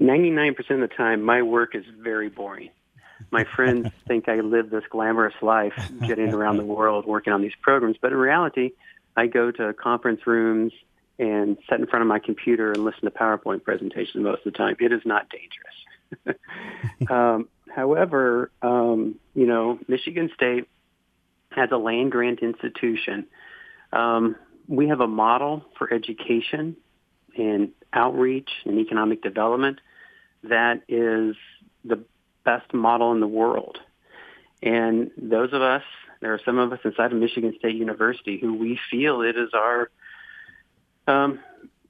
[0.00, 2.70] 99% of the time, my work is very boring
[3.30, 5.74] my friends think I live this glamorous life,
[6.06, 7.96] getting around the world working on these programs.
[8.00, 8.70] But in reality,
[9.16, 10.72] I go to conference rooms
[11.18, 14.58] and sit in front of my computer and listen to PowerPoint presentations most of the
[14.58, 14.76] time.
[14.80, 16.38] It is not dangerous.
[17.10, 20.68] um, however, um, you know, Michigan State
[21.50, 23.26] has a land grant institution.
[23.92, 24.36] Um,
[24.68, 26.76] we have a model for education
[27.36, 29.80] and outreach and economic development
[30.44, 31.36] that is
[31.84, 32.04] the
[32.44, 33.78] best model in the world.
[34.62, 35.82] And those of us,
[36.20, 39.50] there are some of us inside of Michigan State University who we feel it is
[39.54, 39.90] our
[41.06, 41.40] um,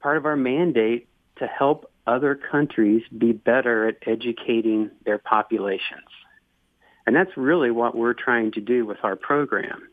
[0.00, 6.08] part of our mandate to help other countries be better at educating their populations.
[7.06, 9.88] And that's really what we're trying to do with our program.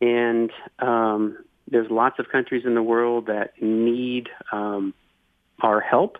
[0.00, 1.38] And um,
[1.68, 4.94] there's lots of countries in the world that need um,
[5.60, 6.18] our help.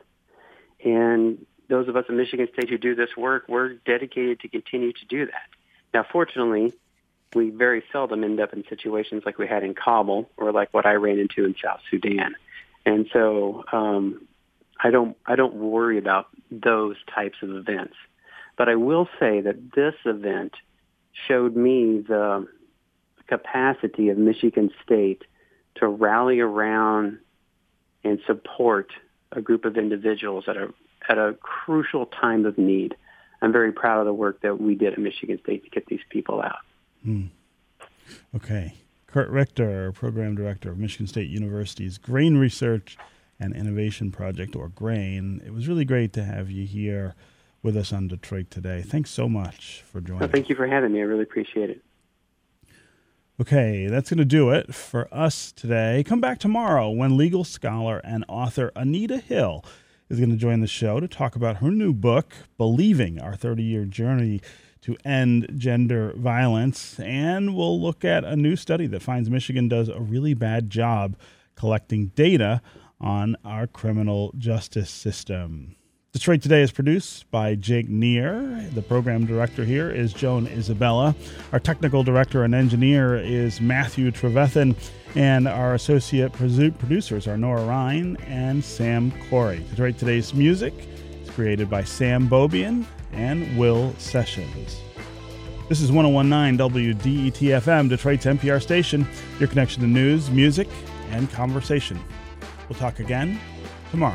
[0.85, 4.93] And those of us in Michigan State who do this work, we're dedicated to continue
[4.93, 5.49] to do that.
[5.93, 6.73] Now, fortunately,
[7.35, 10.87] we very seldom end up in situations like we had in Kabul or like what
[10.87, 12.35] I ran into in South Sudan.
[12.87, 14.27] And so um,
[14.83, 17.95] I don't I don't worry about those types of events.
[18.57, 20.55] But I will say that this event
[21.27, 22.47] showed me the
[23.29, 25.23] capacity of Michigan State
[25.77, 27.19] to rally around
[28.05, 28.93] and support
[29.33, 30.73] a group of individuals at a
[31.09, 32.97] at a crucial time of need.
[33.43, 36.01] I'm very proud of the work that we did at Michigan State to get these
[36.09, 36.61] people out.
[37.03, 37.27] Hmm.
[38.35, 38.75] Okay.
[39.07, 42.97] Kurt Richter, Program Director of Michigan State University's Grain Research
[43.39, 45.43] and Innovation Project, or GRAIN.
[45.45, 47.15] It was really great to have you here
[47.63, 48.83] with us on Detroit today.
[48.83, 50.21] Thanks so much for joining.
[50.21, 51.01] Well, thank you for having me.
[51.01, 51.83] I really appreciate it.
[53.41, 56.05] Okay, that's going to do it for us today.
[56.07, 59.65] Come back tomorrow when legal scholar and author Anita Hill
[60.09, 63.65] is going to join the show to talk about her new book, Believing Our 30
[63.65, 64.41] Year Journey
[64.83, 67.01] to End Gender Violence.
[67.01, 71.17] And we'll look at a new study that finds Michigan does a really bad job
[71.57, 72.63] collecting data
[73.01, 75.75] on our criminal justice system.
[76.15, 78.69] Detroit Today is produced by Jake Neer.
[78.73, 81.13] The program director here is Joan Isabella.
[81.51, 84.77] Our technical director and engineer is Matthew Trevethan.
[85.17, 89.65] And our associate producers are Nora Ryan and Sam Corey.
[89.71, 90.73] Detroit Today's music
[91.21, 94.81] is created by Sam Beaubien and Will Sessions.
[95.69, 99.05] This is 1019 WDET FM, Detroit's NPR station,
[99.41, 100.69] your connection to news, music,
[101.11, 101.99] and conversation.
[102.69, 103.41] We'll talk again
[103.91, 104.15] tomorrow.